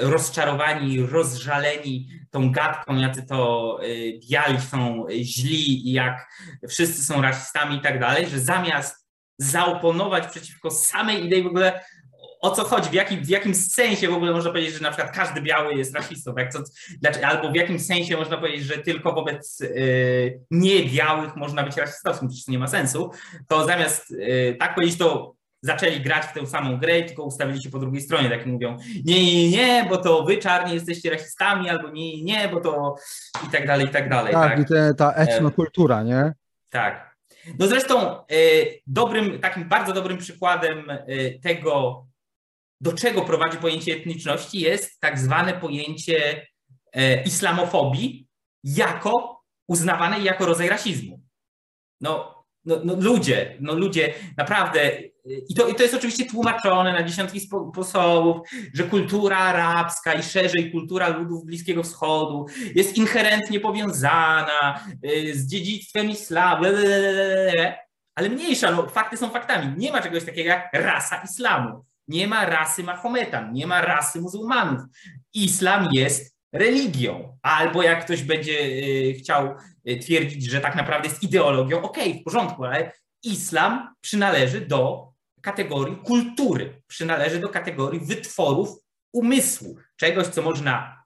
rozczarowani, 0.00 1.06
rozżaleni 1.06 2.08
tą 2.30 2.52
gadką, 2.52 2.96
jacy 2.96 3.26
to 3.26 3.78
e, 3.82 3.86
biali 4.28 4.60
są 4.60 5.06
źli 5.22 5.88
i 5.88 5.92
jak 5.92 6.26
wszyscy 6.68 7.04
są 7.04 7.22
rasistami 7.22 7.76
i 7.76 7.80
tak 7.80 8.00
dalej, 8.00 8.26
że 8.26 8.40
zamiast 8.40 9.06
zaoponować 9.38 10.26
przeciwko 10.26 10.70
samej 10.70 11.26
idei 11.26 11.42
w 11.42 11.46
ogóle 11.46 11.80
o 12.40 12.50
co 12.50 12.64
chodzi, 12.64 12.90
w 12.90 12.92
jakim, 12.92 13.24
w 13.24 13.28
jakim 13.28 13.54
sensie 13.54 14.08
w 14.08 14.14
ogóle 14.14 14.32
można 14.32 14.50
powiedzieć, 14.50 14.74
że 14.74 14.82
na 14.82 14.90
przykład 14.90 15.14
każdy 15.14 15.40
biały 15.42 15.74
jest 15.74 15.94
rasistą, 15.94 16.34
jak 16.36 16.52
co, 16.52 16.58
albo 17.24 17.50
w 17.50 17.54
jakim 17.54 17.78
sensie 17.78 18.16
można 18.16 18.36
powiedzieć, 18.36 18.64
że 18.64 18.78
tylko 18.78 19.12
wobec 19.12 19.60
y, 19.60 20.40
niebiałych 20.50 21.36
można 21.36 21.62
być 21.62 21.76
rasistowskim, 21.76 22.28
przecież 22.28 22.48
nie 22.48 22.58
ma 22.58 22.66
sensu, 22.66 23.10
to 23.48 23.66
zamiast 23.66 24.14
tak 24.58 24.74
powiedzieć, 24.74 24.98
to 24.98 25.34
zaczęli 25.62 26.00
grać 26.00 26.24
w 26.24 26.32
tę 26.32 26.46
samą 26.46 26.78
grę 26.78 27.02
tylko 27.02 27.24
ustawili 27.24 27.62
się 27.62 27.70
po 27.70 27.78
drugiej 27.78 28.02
stronie, 28.02 28.30
tak 28.30 28.46
mówią, 28.46 28.76
nie, 29.04 29.24
nie, 29.24 29.50
nie, 29.50 29.86
bo 29.88 29.96
to 29.96 30.24
wy 30.24 30.36
czarni 30.36 30.74
jesteście 30.74 31.10
rasistami, 31.10 31.70
albo 31.70 31.90
nie, 31.90 32.22
nie, 32.22 32.48
bo 32.48 32.60
to 32.60 32.96
i 33.48 33.50
tak 33.50 33.66
dalej, 33.66 33.86
i 33.86 33.90
tak 33.90 34.08
dalej. 34.08 34.32
Tak, 34.32 34.50
tak? 34.50 34.60
i 34.60 34.64
te, 34.64 34.94
ta 34.94 35.12
etnokultura, 35.12 36.02
nie? 36.02 36.32
Tak. 36.70 37.16
No 37.58 37.66
zresztą 37.66 38.24
dobrym, 38.86 39.40
takim 39.40 39.68
bardzo 39.68 39.92
dobrym 39.92 40.18
przykładem 40.18 40.84
tego, 41.42 42.06
do 42.80 42.92
czego 42.92 43.22
prowadzi 43.22 43.58
pojęcie 43.58 43.92
etniczności, 43.92 44.60
jest 44.60 45.00
tak 45.00 45.18
zwane 45.18 45.52
pojęcie 45.52 46.46
islamofobii 47.24 48.26
jako 48.64 49.42
uznawanej 49.68 50.24
jako 50.24 50.46
rodzaj 50.46 50.68
rasizmu. 50.68 51.20
No, 52.00 52.41
no, 52.64 52.76
no 52.84 52.94
ludzie, 53.00 53.56
no 53.60 53.74
ludzie, 53.74 54.14
naprawdę, 54.36 54.90
i 55.48 55.54
to, 55.54 55.68
i 55.68 55.74
to 55.74 55.82
jest 55.82 55.94
oczywiście 55.94 56.26
tłumaczone 56.26 56.92
na 56.92 57.02
dziesiątki 57.02 57.40
sposobów, 57.40 58.48
że 58.74 58.84
kultura 58.84 59.38
arabska 59.38 60.14
i 60.14 60.22
szerzej 60.22 60.72
kultura 60.72 61.08
ludów 61.08 61.44
Bliskiego 61.44 61.82
Wschodu 61.82 62.46
jest 62.74 62.96
inherentnie 62.96 63.60
powiązana 63.60 64.80
y, 65.04 65.34
z 65.34 65.46
dziedzictwem 65.46 66.10
islamu, 66.10 66.64
ale 68.14 68.28
mniejsza, 68.28 68.70
no, 68.70 68.88
fakty 68.88 69.16
są 69.16 69.30
faktami. 69.30 69.74
Nie 69.76 69.92
ma 69.92 70.02
czegoś 70.02 70.24
takiego 70.24 70.48
jak 70.48 70.68
rasa 70.72 71.22
islamu. 71.24 71.84
Nie 72.08 72.26
ma 72.28 72.46
rasy 72.46 72.82
Mahometan, 72.82 73.52
nie 73.52 73.66
ma 73.66 73.82
rasy 73.82 74.20
muzułmanów. 74.20 74.80
Islam 75.34 75.88
jest 75.92 76.31
religią. 76.52 77.38
Albo 77.42 77.82
jak 77.82 78.04
ktoś 78.04 78.22
będzie 78.22 78.60
y, 78.60 79.14
chciał 79.18 79.54
y, 79.88 79.96
twierdzić, 79.96 80.44
że 80.44 80.60
tak 80.60 80.76
naprawdę 80.76 81.08
jest 81.08 81.22
ideologią, 81.22 81.82
okej, 81.82 82.08
okay, 82.08 82.20
w 82.20 82.24
porządku, 82.24 82.64
ale 82.64 82.92
islam 83.22 83.94
przynależy 84.00 84.60
do 84.60 85.12
kategorii 85.42 85.96
kultury, 85.96 86.82
przynależy 86.86 87.38
do 87.38 87.48
kategorii 87.48 88.00
wytworów 88.00 88.68
umysłu, 89.12 89.76
czegoś, 89.96 90.26
co 90.26 90.42
można 90.42 91.02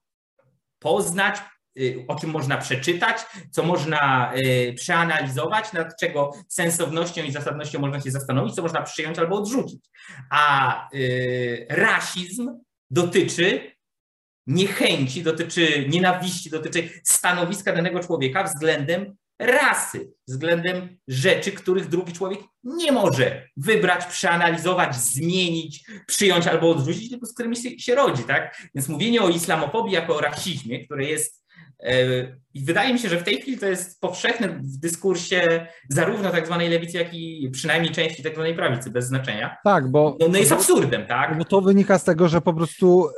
poznać, 0.78 1.36
y, 1.78 2.04
o 2.08 2.14
czym 2.14 2.30
można 2.30 2.56
przeczytać, 2.56 3.16
co 3.50 3.62
można 3.62 4.32
przeanalizować, 4.76 5.72
nad 5.72 6.00
czego 6.00 6.32
sensownością 6.48 7.22
i 7.24 7.32
zasadnością 7.32 7.78
można 7.78 8.00
się 8.00 8.10
zastanowić, 8.10 8.54
co 8.54 8.62
można 8.62 8.82
przyjąć 8.82 9.18
albo 9.18 9.36
odrzucić. 9.36 9.84
A 10.30 10.88
rasizm 11.68 12.50
dotyczy 12.90 13.75
niechęci, 14.46 15.22
dotyczy 15.22 15.88
nienawiści, 15.88 16.50
dotyczy 16.50 16.88
stanowiska 17.04 17.72
danego 17.72 18.00
człowieka 18.00 18.44
względem 18.44 19.16
rasy, 19.38 20.12
względem 20.28 20.98
rzeczy, 21.08 21.52
których 21.52 21.88
drugi 21.88 22.12
człowiek 22.12 22.40
nie 22.64 22.92
może 22.92 23.48
wybrać, 23.56 24.06
przeanalizować, 24.06 24.96
zmienić, 24.96 25.84
przyjąć 26.06 26.46
albo 26.46 26.70
odrzucić, 26.70 27.10
tylko 27.10 27.26
z 27.26 27.34
którymi 27.34 27.56
się, 27.56 27.78
się 27.78 27.94
rodzi. 27.94 28.22
Tak? 28.22 28.56
Więc 28.74 28.88
mówienie 28.88 29.22
o 29.22 29.28
islamofobii 29.28 29.92
jako 29.92 30.16
o 30.16 30.20
rasizmie, 30.20 30.84
które 30.84 31.04
jest 31.04 31.44
e, 31.82 31.94
i 32.54 32.64
wydaje 32.64 32.92
mi 32.92 32.98
się, 32.98 33.08
że 33.08 33.18
w 33.20 33.24
tej 33.24 33.40
chwili 33.40 33.58
to 33.58 33.66
jest 33.66 34.00
powszechne 34.00 34.48
w 34.48 34.76
dyskursie 34.78 35.66
zarówno 35.88 36.30
tak 36.30 36.46
zwanej 36.46 36.68
lewicy, 36.68 36.98
jak 36.98 37.14
i 37.14 37.50
przynajmniej 37.52 37.92
części 37.92 38.22
tak 38.22 38.34
zwanej 38.34 38.54
prawicy, 38.54 38.90
bez 38.90 39.06
znaczenia. 39.06 39.56
Tak, 39.64 39.90
bo... 39.90 40.16
No, 40.20 40.28
no 40.28 40.38
jest 40.38 40.52
absurdem, 40.52 41.06
tak? 41.06 41.38
Bo 41.38 41.44
to 41.44 41.60
wynika 41.60 41.98
z 41.98 42.04
tego, 42.04 42.28
że 42.28 42.40
po 42.40 42.54
prostu 42.54 43.08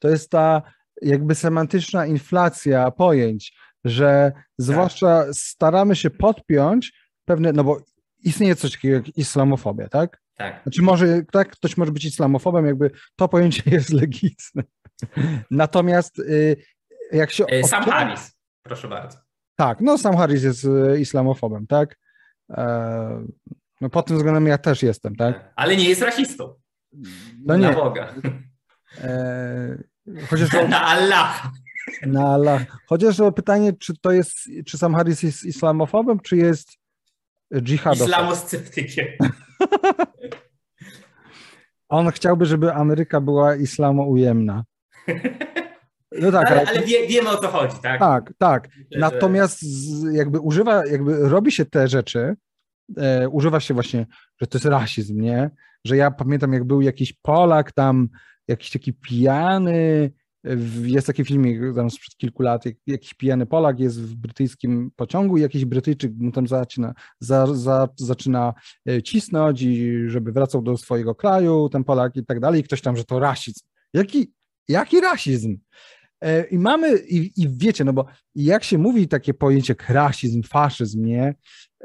to 0.00 0.08
jest 0.08 0.30
ta 0.30 0.62
jakby 1.02 1.34
semantyczna 1.34 2.06
inflacja 2.06 2.90
pojęć, 2.90 3.52
że 3.84 4.32
tak. 4.34 4.44
zwłaszcza 4.58 5.24
staramy 5.32 5.96
się 5.96 6.10
podpiąć 6.10 6.92
pewne, 7.24 7.52
no 7.52 7.64
bo 7.64 7.80
istnieje 8.24 8.56
coś 8.56 8.72
takiego 8.72 8.94
jak 8.94 9.18
islamofobia, 9.18 9.88
tak? 9.88 10.20
Tak. 10.36 10.62
Znaczy 10.62 10.82
może, 10.82 11.22
tak, 11.32 11.50
ktoś 11.50 11.76
może 11.76 11.92
być 11.92 12.04
islamofobem, 12.04 12.66
jakby 12.66 12.90
to 13.16 13.28
pojęcie 13.28 13.62
jest 13.76 13.90
legitne. 13.90 14.62
Natomiast 15.50 16.18
y, 16.18 16.56
jak 17.12 17.30
się... 17.30 17.46
E, 17.46 17.64
Sam 17.64 17.84
Harris, 17.84 18.38
proszę 18.62 18.88
bardzo. 18.88 19.18
Tak, 19.56 19.80
no 19.80 19.98
sam 19.98 20.16
Harris 20.16 20.42
jest 20.42 20.64
y, 20.64 21.00
islamofobem, 21.00 21.66
tak? 21.66 21.98
E, 22.50 23.26
no 23.80 23.90
pod 23.90 24.06
tym 24.06 24.16
względem 24.16 24.46
ja 24.46 24.58
też 24.58 24.82
jestem, 24.82 25.16
tak? 25.16 25.52
Ale 25.56 25.76
nie 25.76 25.88
jest 25.88 26.02
rasistą. 26.02 26.54
No 27.44 27.56
nie. 27.56 27.68
Na 27.68 27.72
Boga. 27.72 28.14
E, 28.98 29.89
chociaż 30.30 30.54
o, 30.64 30.68
na 30.68 30.86
Allah. 30.86 31.50
Na 32.06 32.34
Allah. 32.34 32.66
Chociaż 32.86 33.16
pytanie, 33.36 33.72
czy 33.72 33.92
to 34.00 34.12
jest, 34.12 34.38
czy 34.66 34.78
sam 34.78 34.94
Harris 34.94 35.22
jest 35.22 35.44
islamofobem, 35.44 36.20
czy 36.20 36.36
jest 36.36 36.68
dżihadowcem? 37.62 38.08
Islamosceptykiem. 38.08 39.06
On 41.88 42.10
chciałby, 42.10 42.46
żeby 42.46 42.74
Ameryka 42.74 43.20
była 43.20 43.56
islamoujemna. 43.56 44.64
No 46.12 46.32
tak, 46.32 46.50
ale, 46.50 46.66
ale 46.68 46.82
wie, 46.82 47.06
wiemy 47.06 47.28
o 47.28 47.36
co 47.36 47.48
chodzi, 47.48 47.76
tak? 47.82 48.00
Tak, 48.00 48.32
tak. 48.38 48.68
Natomiast 48.98 49.62
jakby 50.12 50.40
używa, 50.40 50.86
jakby 50.86 51.28
robi 51.28 51.52
się 51.52 51.64
te 51.64 51.88
rzeczy, 51.88 52.36
e, 52.96 53.28
używa 53.28 53.60
się 53.60 53.74
właśnie, 53.74 54.06
że 54.40 54.46
to 54.46 54.58
jest 54.58 54.66
rasizm, 54.66 55.20
nie? 55.20 55.50
Że 55.84 55.96
ja 55.96 56.10
pamiętam, 56.10 56.52
jak 56.52 56.64
był 56.64 56.80
jakiś 56.80 57.12
Polak 57.12 57.72
tam, 57.72 58.08
jakiś 58.50 58.70
taki 58.70 58.92
pijany, 58.92 60.10
jest 60.82 61.06
taki 61.06 61.24
filmik 61.24 61.60
tam 61.74 61.90
sprzed 61.90 62.16
kilku 62.16 62.42
lat, 62.42 62.66
jak, 62.66 62.74
jakiś 62.86 63.14
pijany 63.14 63.46
Polak 63.46 63.80
jest 63.80 64.02
w 64.02 64.14
brytyjskim 64.14 64.90
pociągu 64.96 65.38
i 65.38 65.40
jakiś 65.40 65.64
Brytyjczyk 65.64 66.12
mu 66.18 66.32
tam 66.32 66.46
zaczyna, 66.46 66.94
za, 67.20 67.54
za, 67.54 67.88
zaczyna 67.96 68.54
e, 68.88 69.02
cisnąć 69.02 69.62
i 69.62 70.02
żeby 70.06 70.32
wracał 70.32 70.62
do 70.62 70.76
swojego 70.76 71.14
kraju, 71.14 71.68
ten 71.68 71.84
Polak 71.84 72.16
i 72.16 72.26
tak 72.26 72.40
dalej 72.40 72.60
i 72.60 72.64
ktoś 72.64 72.80
tam, 72.80 72.96
że 72.96 73.04
to 73.04 73.18
rasizm. 73.18 73.60
Jaki, 73.94 74.32
jaki 74.68 75.00
rasizm? 75.00 75.56
E, 76.20 76.44
I 76.44 76.58
mamy, 76.58 76.96
i, 76.98 77.42
i 77.42 77.48
wiecie, 77.48 77.84
no 77.84 77.92
bo 77.92 78.06
jak 78.34 78.64
się 78.64 78.78
mówi 78.78 79.08
takie 79.08 79.34
pojęcie 79.34 79.70
jak 79.72 79.88
rasizm, 79.88 80.42
faszyzm, 80.42 81.04
nie, 81.04 81.34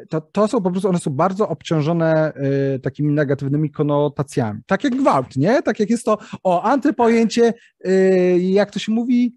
to, 0.09 0.21
to 0.21 0.47
są 0.47 0.61
po 0.61 0.71
prostu, 0.71 0.89
one 0.89 0.99
są 0.99 1.11
bardzo 1.11 1.49
obciążone 1.49 2.33
y, 2.75 2.79
takimi 2.79 3.13
negatywnymi 3.13 3.71
konotacjami. 3.71 4.61
Tak 4.65 4.83
jak 4.83 4.95
gwałt, 4.95 5.35
nie? 5.35 5.61
Tak 5.61 5.79
jak 5.79 5.89
jest 5.89 6.05
to 6.05 6.17
o 6.43 6.63
antypojęcie, 6.63 7.53
y, 7.87 8.39
jak 8.41 8.71
to 8.71 8.79
się 8.79 8.91
mówi, 8.91 9.35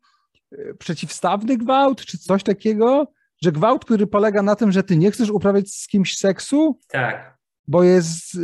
y, 0.52 0.74
przeciwstawny 0.78 1.56
gwałt, 1.56 2.04
czy 2.04 2.18
coś 2.18 2.42
takiego, 2.42 3.12
że 3.42 3.52
gwałt, 3.52 3.84
który 3.84 4.06
polega 4.06 4.42
na 4.42 4.56
tym, 4.56 4.72
że 4.72 4.82
ty 4.82 4.96
nie 4.96 5.10
chcesz 5.10 5.30
uprawiać 5.30 5.70
z 5.70 5.88
kimś 5.88 6.16
seksu. 6.18 6.78
Tak. 6.88 7.38
Bo 7.66 7.82
jest, 7.82 8.38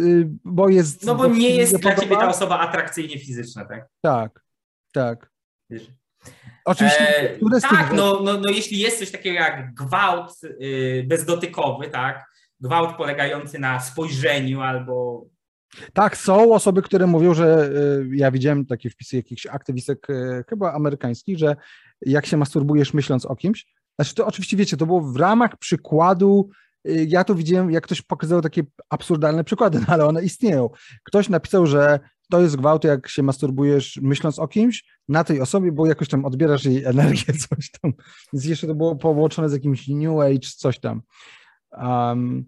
bo 0.44 0.68
jest. 0.68 1.04
No 1.04 1.14
bo 1.14 1.26
nie 1.26 1.50
jest 1.50 1.76
dla 1.76 1.94
ciebie 1.96 2.16
ta 2.16 2.28
osoba 2.28 2.58
atrakcyjnie 2.58 3.18
fizyczna, 3.18 3.64
tak? 3.64 3.88
Tak, 4.00 4.44
tak. 4.92 5.30
Wiesz. 5.70 6.03
Oczywiście. 6.64 7.30
E, 7.30 7.60
tak, 7.60 7.92
no, 7.94 8.20
no, 8.22 8.40
no 8.40 8.50
jeśli 8.50 8.78
jest 8.78 8.98
coś 8.98 9.10
takiego 9.10 9.36
jak 9.36 9.74
gwałt 9.74 10.32
y, 10.44 11.04
bezdotykowy, 11.08 11.88
tak, 11.88 12.24
gwałt 12.60 12.96
polegający 12.96 13.58
na 13.58 13.80
spojrzeniu 13.80 14.60
albo 14.60 15.26
tak, 15.92 16.16
są 16.16 16.54
osoby, 16.54 16.82
które 16.82 17.06
mówią, 17.06 17.34
że 17.34 17.70
y, 18.02 18.16
ja 18.16 18.30
widziałem 18.30 18.66
takie 18.66 18.90
wpisy 18.90 19.16
jakichś 19.16 19.46
aktywistek 19.46 20.10
y, 20.10 20.44
chyba 20.48 20.72
amerykańskich, 20.72 21.38
że 21.38 21.56
jak 22.00 22.26
się 22.26 22.36
masturbujesz 22.36 22.94
myśląc 22.94 23.26
o 23.26 23.36
kimś, 23.36 23.66
znaczy 23.98 24.14
to 24.14 24.26
oczywiście 24.26 24.56
wiecie, 24.56 24.76
to 24.76 24.86
było 24.86 25.00
w 25.00 25.16
ramach 25.16 25.56
przykładu, 25.56 26.50
y, 26.88 27.06
ja 27.08 27.24
to 27.24 27.34
widziałem, 27.34 27.70
jak 27.70 27.84
ktoś 27.84 28.02
pokazał 28.02 28.40
takie 28.40 28.62
absurdalne 28.90 29.44
przykłady, 29.44 29.80
no 29.80 29.86
ale 29.88 30.06
one 30.06 30.24
istnieją. 30.24 30.70
Ktoś 31.04 31.28
napisał, 31.28 31.66
że 31.66 32.00
to 32.30 32.40
jest 32.40 32.56
gwałt, 32.56 32.84
jak 32.84 33.08
się 33.08 33.22
masturbujesz 33.22 33.98
myśląc 34.02 34.38
o 34.38 34.48
kimś, 34.48 34.84
na 35.08 35.24
tej 35.24 35.40
osobie, 35.40 35.72
bo 35.72 35.86
jakoś 35.86 36.08
tam 36.08 36.24
odbierasz 36.24 36.64
jej 36.64 36.84
energię, 36.84 37.32
coś 37.48 37.70
tam. 37.70 37.92
Więc 38.32 38.44
jeszcze 38.44 38.66
to 38.66 38.74
było 38.74 38.96
połączone 38.96 39.48
z 39.48 39.52
jakimś 39.52 39.88
New 39.88 40.20
Age, 40.20 40.48
coś 40.56 40.80
tam. 40.80 41.02
Um, 41.72 42.44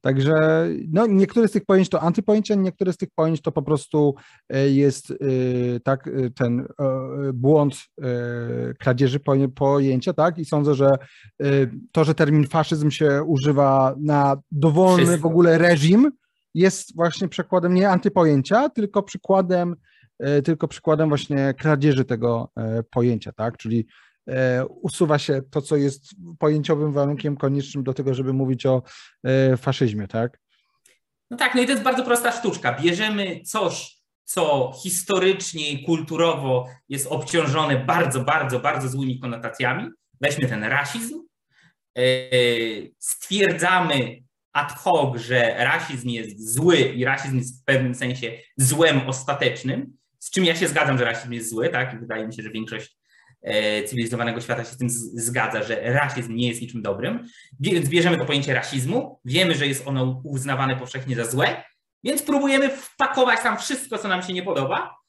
także 0.00 0.68
no, 0.92 1.06
niektóre 1.06 1.48
z 1.48 1.50
tych 1.50 1.64
pojęć 1.64 1.88
to 1.88 2.00
antypojęcia, 2.00 2.54
niektóre 2.54 2.92
z 2.92 2.96
tych 2.96 3.08
pojęć 3.14 3.42
to 3.42 3.52
po 3.52 3.62
prostu 3.62 4.14
e, 4.48 4.68
jest 4.68 5.10
e, 5.10 5.14
tak 5.80 6.08
e, 6.08 6.30
ten 6.30 6.66
błąd 7.34 7.84
kradzieży 8.78 9.20
pojęcia, 9.54 10.12
tak? 10.12 10.38
I 10.38 10.44
sądzę, 10.44 10.74
że 10.74 10.90
to, 11.92 12.04
że 12.04 12.14
termin 12.14 12.46
faszyzm 12.46 12.90
się 12.90 13.22
używa 13.26 13.94
na 14.00 14.36
dowolny 14.50 15.04
Wszystko. 15.06 15.28
w 15.28 15.30
ogóle 15.30 15.58
reżim, 15.58 16.12
jest 16.54 16.96
właśnie 16.96 17.28
przykładem 17.28 17.74
nie 17.74 17.90
antypojęcia, 17.90 18.68
tylko 18.68 19.02
przykładem, 19.02 19.76
e, 20.18 20.42
tylko 20.42 20.68
przykładem 20.68 21.08
właśnie 21.08 21.54
kradzieży 21.58 22.04
tego 22.04 22.50
e, 22.56 22.82
pojęcia, 22.82 23.32
tak? 23.32 23.56
Czyli 23.56 23.86
e, 24.28 24.66
usuwa 24.66 25.18
się 25.18 25.42
to, 25.50 25.62
co 25.62 25.76
jest 25.76 26.04
pojęciowym 26.38 26.92
warunkiem 26.92 27.36
koniecznym 27.36 27.84
do 27.84 27.94
tego, 27.94 28.14
żeby 28.14 28.32
mówić 28.32 28.66
o 28.66 28.82
faszyzmie, 29.56 30.08
tak? 30.08 30.38
No 31.30 31.36
tak, 31.36 31.54
no 31.54 31.62
i 31.62 31.66
to 31.66 31.72
jest 31.72 31.84
bardzo 31.84 32.04
prosta 32.04 32.32
sztuczka. 32.32 32.80
Bierzemy 32.80 33.40
coś, 33.40 33.96
co 34.24 34.72
historycznie 34.82 35.70
i 35.70 35.84
kulturowo 35.84 36.66
jest 36.88 37.06
obciążone 37.06 37.84
bardzo, 37.84 38.24
bardzo, 38.24 38.60
bardzo 38.60 38.88
złymi 38.88 39.20
konotacjami. 39.20 39.88
Weźmy 40.20 40.48
ten 40.48 40.64
rasizm, 40.64 41.22
stwierdzamy 42.98 44.22
ad 44.52 44.72
hoc, 44.72 45.16
że 45.16 45.54
rasizm 45.58 46.08
jest 46.08 46.54
zły 46.54 46.76
i 46.76 47.04
rasizm 47.04 47.38
jest 47.38 47.62
w 47.62 47.64
pewnym 47.64 47.94
sensie 47.94 48.32
złem 48.56 49.08
ostatecznym, 49.08 49.96
z 50.18 50.30
czym 50.30 50.44
ja 50.44 50.56
się 50.56 50.68
zgadzam, 50.68 50.98
że 50.98 51.04
rasizm 51.04 51.32
jest 51.32 51.50
zły, 51.50 51.68
tak? 51.68 51.94
I 51.94 51.98
wydaje 51.98 52.26
mi 52.26 52.34
się, 52.34 52.42
że 52.42 52.50
większość 52.50 52.96
e, 53.42 53.84
cywilizowanego 53.84 54.40
świata 54.40 54.64
się 54.64 54.70
z 54.70 54.78
tym 54.78 54.90
zgadza, 55.14 55.62
że 55.62 55.92
rasizm 55.92 56.34
nie 56.34 56.48
jest 56.48 56.60
niczym 56.60 56.82
dobrym, 56.82 57.26
więc 57.60 57.88
bierzemy 57.88 58.18
to 58.18 58.24
pojęcie 58.24 58.54
rasizmu, 58.54 59.20
wiemy, 59.24 59.54
że 59.54 59.66
jest 59.66 59.88
ono 59.88 60.22
uznawane 60.24 60.76
powszechnie 60.76 61.16
za 61.16 61.24
złe, 61.24 61.64
więc 62.04 62.22
próbujemy 62.22 62.70
wpakować 62.70 63.40
tam 63.42 63.58
wszystko, 63.58 63.98
co 63.98 64.08
nam 64.08 64.22
się 64.22 64.32
nie 64.32 64.42
podoba, 64.42 65.01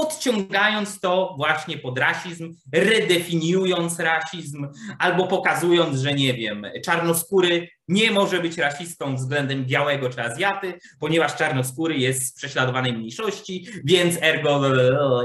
podciągając 0.00 1.00
to 1.00 1.34
właśnie 1.36 1.78
pod 1.78 1.98
rasizm, 1.98 2.54
redefiniując 2.72 3.98
rasizm, 3.98 4.68
albo 4.98 5.26
pokazując, 5.26 6.00
że 6.00 6.14
nie 6.14 6.34
wiem, 6.34 6.66
czarnoskóry 6.84 7.68
nie 7.88 8.10
może 8.10 8.40
być 8.40 8.58
rasistą 8.58 9.16
względem 9.16 9.64
białego 9.64 10.10
czy 10.10 10.22
Azjaty, 10.22 10.78
ponieważ 11.00 11.36
czarnoskóry 11.36 11.98
jest 11.98 12.26
z 12.26 12.32
prześladowanej 12.32 12.92
mniejszości, 12.92 13.66
więc 13.84 14.16
ergo 14.20 14.60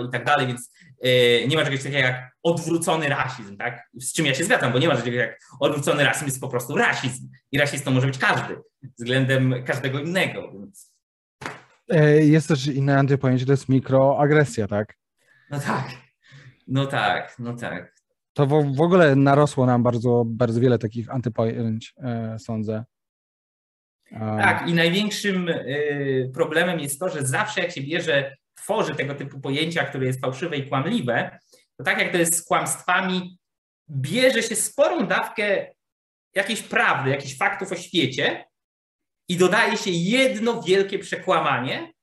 i 0.07 0.11
tak 0.11 0.25
dalej, 0.25 0.47
więc 0.47 0.71
e, 1.01 1.47
nie 1.47 1.55
ma 1.55 1.63
czegoś 1.63 1.79
takiego 1.79 1.97
jak 1.97 2.35
odwrócony 2.43 3.09
rasizm, 3.09 3.57
tak? 3.57 3.89
Z 3.99 4.13
czym 4.13 4.25
ja 4.25 4.33
się 4.33 4.43
zgadzam, 4.43 4.71
bo 4.71 4.79
nie 4.79 4.87
ma 4.87 4.95
czegoś 4.95 5.13
jak 5.13 5.39
odwrócony 5.59 6.03
rasizm, 6.03 6.25
jest 6.25 6.41
po 6.41 6.47
prostu 6.47 6.75
rasizm 6.75 7.29
i 7.51 7.57
rasistą 7.57 7.91
może 7.91 8.07
być 8.07 8.17
każdy 8.17 8.57
względem 8.99 9.63
każdego 9.65 9.99
innego, 9.99 10.51
więc 10.51 10.94
jest 12.19 12.47
też 12.47 12.67
inne 12.67 12.97
antypojęcie, 12.97 13.45
to 13.45 13.51
jest 13.51 13.69
mikroagresja, 13.69 14.67
tak? 14.67 14.97
No 15.51 15.59
tak, 15.59 15.89
no 16.67 16.85
tak, 16.85 17.35
no 17.39 17.53
tak. 17.53 17.95
To 18.33 18.45
w, 18.45 18.75
w 18.75 18.81
ogóle 18.81 19.15
narosło 19.15 19.65
nam 19.65 19.83
bardzo, 19.83 20.23
bardzo 20.25 20.59
wiele 20.59 20.79
takich 20.79 21.09
antypojęć, 21.09 21.93
e, 21.97 22.39
sądzę. 22.39 22.83
Tak, 24.19 24.69
i 24.69 24.73
największym 24.73 25.49
e, 25.49 25.55
problemem 26.33 26.79
jest 26.79 26.99
to, 26.99 27.09
że 27.09 27.25
zawsze 27.25 27.61
jak 27.61 27.71
się 27.71 27.81
bierze, 27.81 28.35
tworzy 28.55 28.95
tego 28.95 29.15
typu 29.15 29.39
pojęcia, 29.39 29.85
które 29.85 30.05
jest 30.05 30.21
fałszywe 30.21 30.57
i 30.57 30.69
kłamliwe, 30.69 31.39
to 31.77 31.83
tak 31.83 31.99
jak 31.99 32.11
to 32.11 32.17
jest 32.17 32.35
z 32.35 32.43
kłamstwami, 32.43 33.37
bierze 33.89 34.43
się 34.43 34.55
sporą 34.55 35.07
dawkę 35.07 35.67
jakiejś 36.35 36.61
prawdy, 36.61 37.09
jakichś 37.09 37.37
faktów 37.37 37.71
o 37.71 37.75
świecie 37.75 38.45
i 39.29 39.37
dodaje 39.37 39.77
się 39.77 39.91
jedno 39.91 40.61
wielkie 40.61 40.99
przekłamanie 40.99 41.93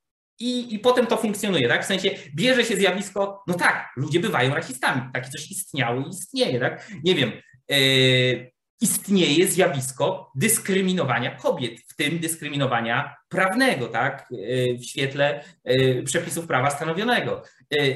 i, 0.41 0.75
i 0.75 0.79
potem 0.79 1.07
to 1.07 1.17
funkcjonuje, 1.17 1.69
tak? 1.69 1.85
W 1.85 1.87
sensie 1.87 2.11
bierze 2.35 2.65
się 2.65 2.77
zjawisko, 2.77 3.43
no 3.47 3.55
tak, 3.55 3.93
ludzie 3.97 4.21
bywają 4.21 4.55
rasistami, 4.55 5.03
takie 5.13 5.31
coś 5.31 5.51
istniało 5.51 6.01
i 6.01 6.11
istnieje, 6.11 6.61
tak? 6.61 6.91
Nie 7.05 7.15
wiem, 7.15 7.33
yy, 7.69 8.53
istnieje 8.81 9.47
zjawisko 9.49 10.33
dyskryminowania 10.35 11.37
kobiet, 11.37 11.81
w 11.89 11.97
tym 11.97 12.19
dyskryminowania 12.19 13.17
prawnego, 13.29 13.89
tak? 13.89 14.27
Yy, 14.31 14.79
w 14.79 14.85
świetle 14.85 15.45
yy, 15.65 16.03
przepisów 16.03 16.47
prawa 16.47 16.71
stanowionego 16.71 17.43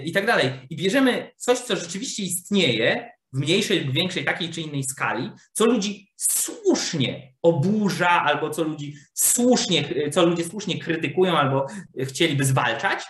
i 0.05 0.13
tak 0.13 0.27
dalej. 0.27 0.51
I 0.71 0.77
bierzemy 0.77 1.31
coś, 1.37 1.59
co 1.59 1.77
rzeczywiście 1.77 2.23
istnieje, 2.23 3.11
w 3.33 3.39
mniejszej 3.39 3.85
lub 3.85 3.95
większej 3.95 4.25
takiej 4.25 4.51
czy 4.51 4.61
innej 4.61 4.85
skali, 4.85 5.31
co 5.53 5.67
ludzi 5.67 6.09
słusznie 6.17 7.33
oburza, 7.43 8.11
albo 8.11 8.51
co 8.51 8.63
ludzi 8.63 8.95
słusznie, 9.15 10.11
co 10.13 10.27
ludzie 10.27 10.45
słusznie 10.45 10.79
krytykują 10.79 11.39
albo 11.39 11.67
chcieliby 11.99 12.45
zwalczać 12.45 13.05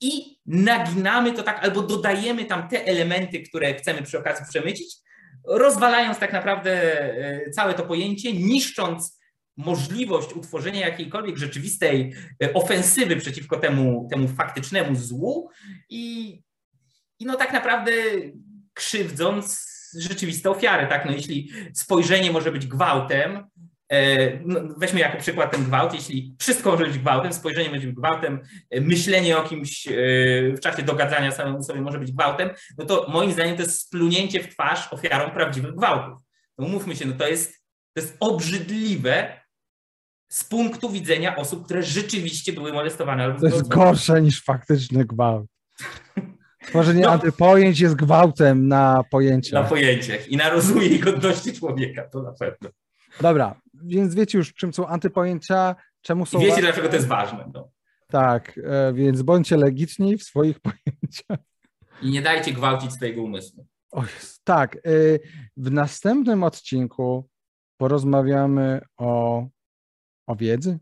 i 0.00 0.36
naginamy 0.46 1.32
to 1.32 1.42
tak, 1.42 1.64
albo 1.64 1.82
dodajemy 1.82 2.44
tam 2.44 2.68
te 2.68 2.84
elementy, 2.84 3.40
które 3.40 3.74
chcemy 3.74 4.02
przy 4.02 4.18
okazji 4.18 4.46
przemycić, 4.50 4.96
rozwalając 5.44 6.18
tak 6.18 6.32
naprawdę 6.32 6.72
e, 7.46 7.50
całe 7.50 7.74
to 7.74 7.82
pojęcie, 7.82 8.32
niszcząc 8.32 9.22
możliwość 9.56 10.32
utworzenia 10.32 10.80
jakiejkolwiek 10.80 11.36
rzeczywistej 11.36 12.14
e, 12.44 12.54
ofensywy 12.54 13.16
przeciwko 13.16 13.56
temu, 13.56 14.08
temu 14.10 14.28
faktycznemu 14.28 14.96
złu 14.96 15.50
i, 15.90 16.32
i 17.18 17.26
no 17.26 17.36
tak 17.36 17.52
naprawdę 17.52 17.92
krzywdząc 18.74 19.72
rzeczywiste 19.98 20.50
ofiary, 20.50 20.86
tak? 20.86 21.04
No 21.04 21.12
jeśli 21.12 21.52
spojrzenie 21.74 22.32
może 22.32 22.52
być 22.52 22.66
gwałtem, 22.66 23.46
e, 23.88 24.38
no 24.38 24.60
weźmy 24.76 25.00
jako 25.00 25.18
przykład 25.18 25.50
ten 25.50 25.64
gwałt, 25.64 25.94
jeśli 25.94 26.36
wszystko 26.38 26.70
może 26.70 26.86
być 26.86 26.98
gwałtem, 26.98 27.32
spojrzenie 27.32 27.70
może 27.70 27.86
być 27.86 27.94
gwałtem, 27.96 28.40
e, 28.70 28.80
myślenie 28.80 29.38
o 29.38 29.42
kimś 29.42 29.88
e, 29.88 29.92
w 30.56 30.60
czasie 30.60 30.82
dogadzania 30.82 31.32
samemu 31.32 31.62
sobie 31.62 31.80
może 31.80 31.98
być 31.98 32.12
gwałtem, 32.12 32.50
no 32.78 32.84
to 32.84 33.06
moim 33.08 33.32
zdaniem 33.32 33.56
to 33.56 33.62
jest 33.62 33.80
splunięcie 33.80 34.42
w 34.42 34.48
twarz 34.48 34.92
ofiarom 34.92 35.30
prawdziwych 35.30 35.74
gwałtów. 35.74 36.18
No 36.58 36.66
umówmy 36.66 36.96
się, 36.96 37.06
no 37.06 37.12
to 37.12 37.28
jest, 37.28 37.52
to 37.94 38.00
jest 38.00 38.16
obrzydliwe 38.20 39.42
z 40.28 40.44
punktu 40.44 40.90
widzenia 40.90 41.36
osób, 41.36 41.64
które 41.64 41.82
rzeczywiście 41.82 42.52
były 42.52 42.72
molestowane. 42.72 43.24
Albo 43.24 43.40
to 43.40 43.46
jest 43.46 43.68
gorsze 43.68 44.22
niż 44.22 44.44
faktyczny 44.44 45.04
gwałt. 45.04 45.46
Tworzenie 46.66 47.02
no, 47.02 47.10
antypojęć 47.10 47.80
jest 47.80 47.94
gwałtem 47.94 48.68
na 48.68 49.04
pojęciach. 49.10 49.62
Na 49.62 49.68
pojęciach 49.68 50.28
i 50.28 50.36
na 50.36 50.50
rozumie 50.50 50.86
i 50.86 50.98
godności 50.98 51.52
człowieka, 51.52 52.02
to 52.02 52.22
na 52.22 52.32
pewno. 52.32 52.70
Dobra, 53.20 53.60
więc 53.74 54.14
wiecie 54.14 54.38
już, 54.38 54.54
czym 54.54 54.74
są 54.74 54.86
antypojęcia, 54.86 55.76
czemu 56.00 56.26
są... 56.26 56.40
I 56.40 56.46
wiecie, 56.46 56.60
dlaczego 56.60 56.88
to 56.88 56.94
jest 56.94 57.08
ważne. 57.08 57.50
No. 57.54 57.70
Tak, 58.08 58.60
e, 58.64 58.92
więc 58.92 59.22
bądźcie 59.22 59.56
legiczni 59.56 60.18
w 60.18 60.22
swoich 60.22 60.60
pojęciach. 60.60 61.46
I 62.02 62.10
nie 62.10 62.22
dajcie 62.22 62.52
gwałcić 62.52 62.92
swojego 62.92 63.22
umysłu. 63.22 63.66
O 63.90 64.04
tak, 64.44 64.76
e, 64.76 64.80
w 65.56 65.70
następnym 65.70 66.42
odcinku 66.42 67.28
porozmawiamy 67.76 68.80
o, 68.96 69.46
o 70.26 70.36
wiedzy. 70.36 70.78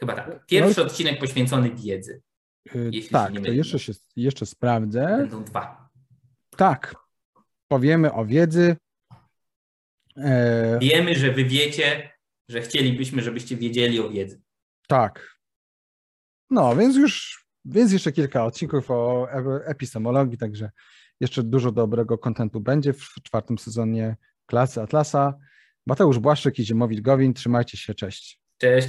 Chyba 0.00 0.14
tak. 0.14 0.46
Pierwszy 0.46 0.80
no, 0.80 0.86
odcinek 0.86 1.20
poświęcony 1.20 1.70
wiedzy. 1.70 2.22
Y, 2.74 2.90
tak, 3.10 3.32
to 3.44 3.52
jeszcze, 3.52 3.78
się, 3.78 3.92
jeszcze 4.16 4.46
sprawdzę. 4.46 5.06
Będą 5.06 5.44
dwa. 5.44 5.88
Tak, 6.56 6.94
powiemy 7.68 8.12
o 8.12 8.26
wiedzy. 8.26 8.76
E... 10.16 10.78
Wiemy, 10.78 11.14
że 11.14 11.32
wy 11.32 11.44
wiecie, 11.44 12.10
że 12.48 12.60
chcielibyśmy, 12.62 13.22
żebyście 13.22 13.56
wiedzieli 13.56 14.00
o 14.00 14.10
wiedzy. 14.10 14.40
Tak. 14.88 15.36
No, 16.50 16.76
więc 16.76 16.96
już, 16.96 17.44
więc 17.64 17.92
jeszcze 17.92 18.12
kilka 18.12 18.44
odcinków 18.44 18.90
o 18.90 19.28
epistemologii, 19.64 20.38
także 20.38 20.70
jeszcze 21.20 21.42
dużo 21.42 21.72
dobrego 21.72 22.18
kontentu 22.18 22.60
będzie 22.60 22.92
w 22.92 23.14
czwartym 23.22 23.58
sezonie 23.58 24.16
klasy 24.46 24.82
Atlasa. 24.82 25.34
Mateusz 25.86 26.18
Błaszczyk 26.18 26.58
i 26.58 26.64
Ziemowit 26.64 27.00
Gowin, 27.00 27.34
trzymajcie 27.34 27.76
się, 27.78 27.94
cześć. 27.94 28.40
Cześć. 28.58 28.88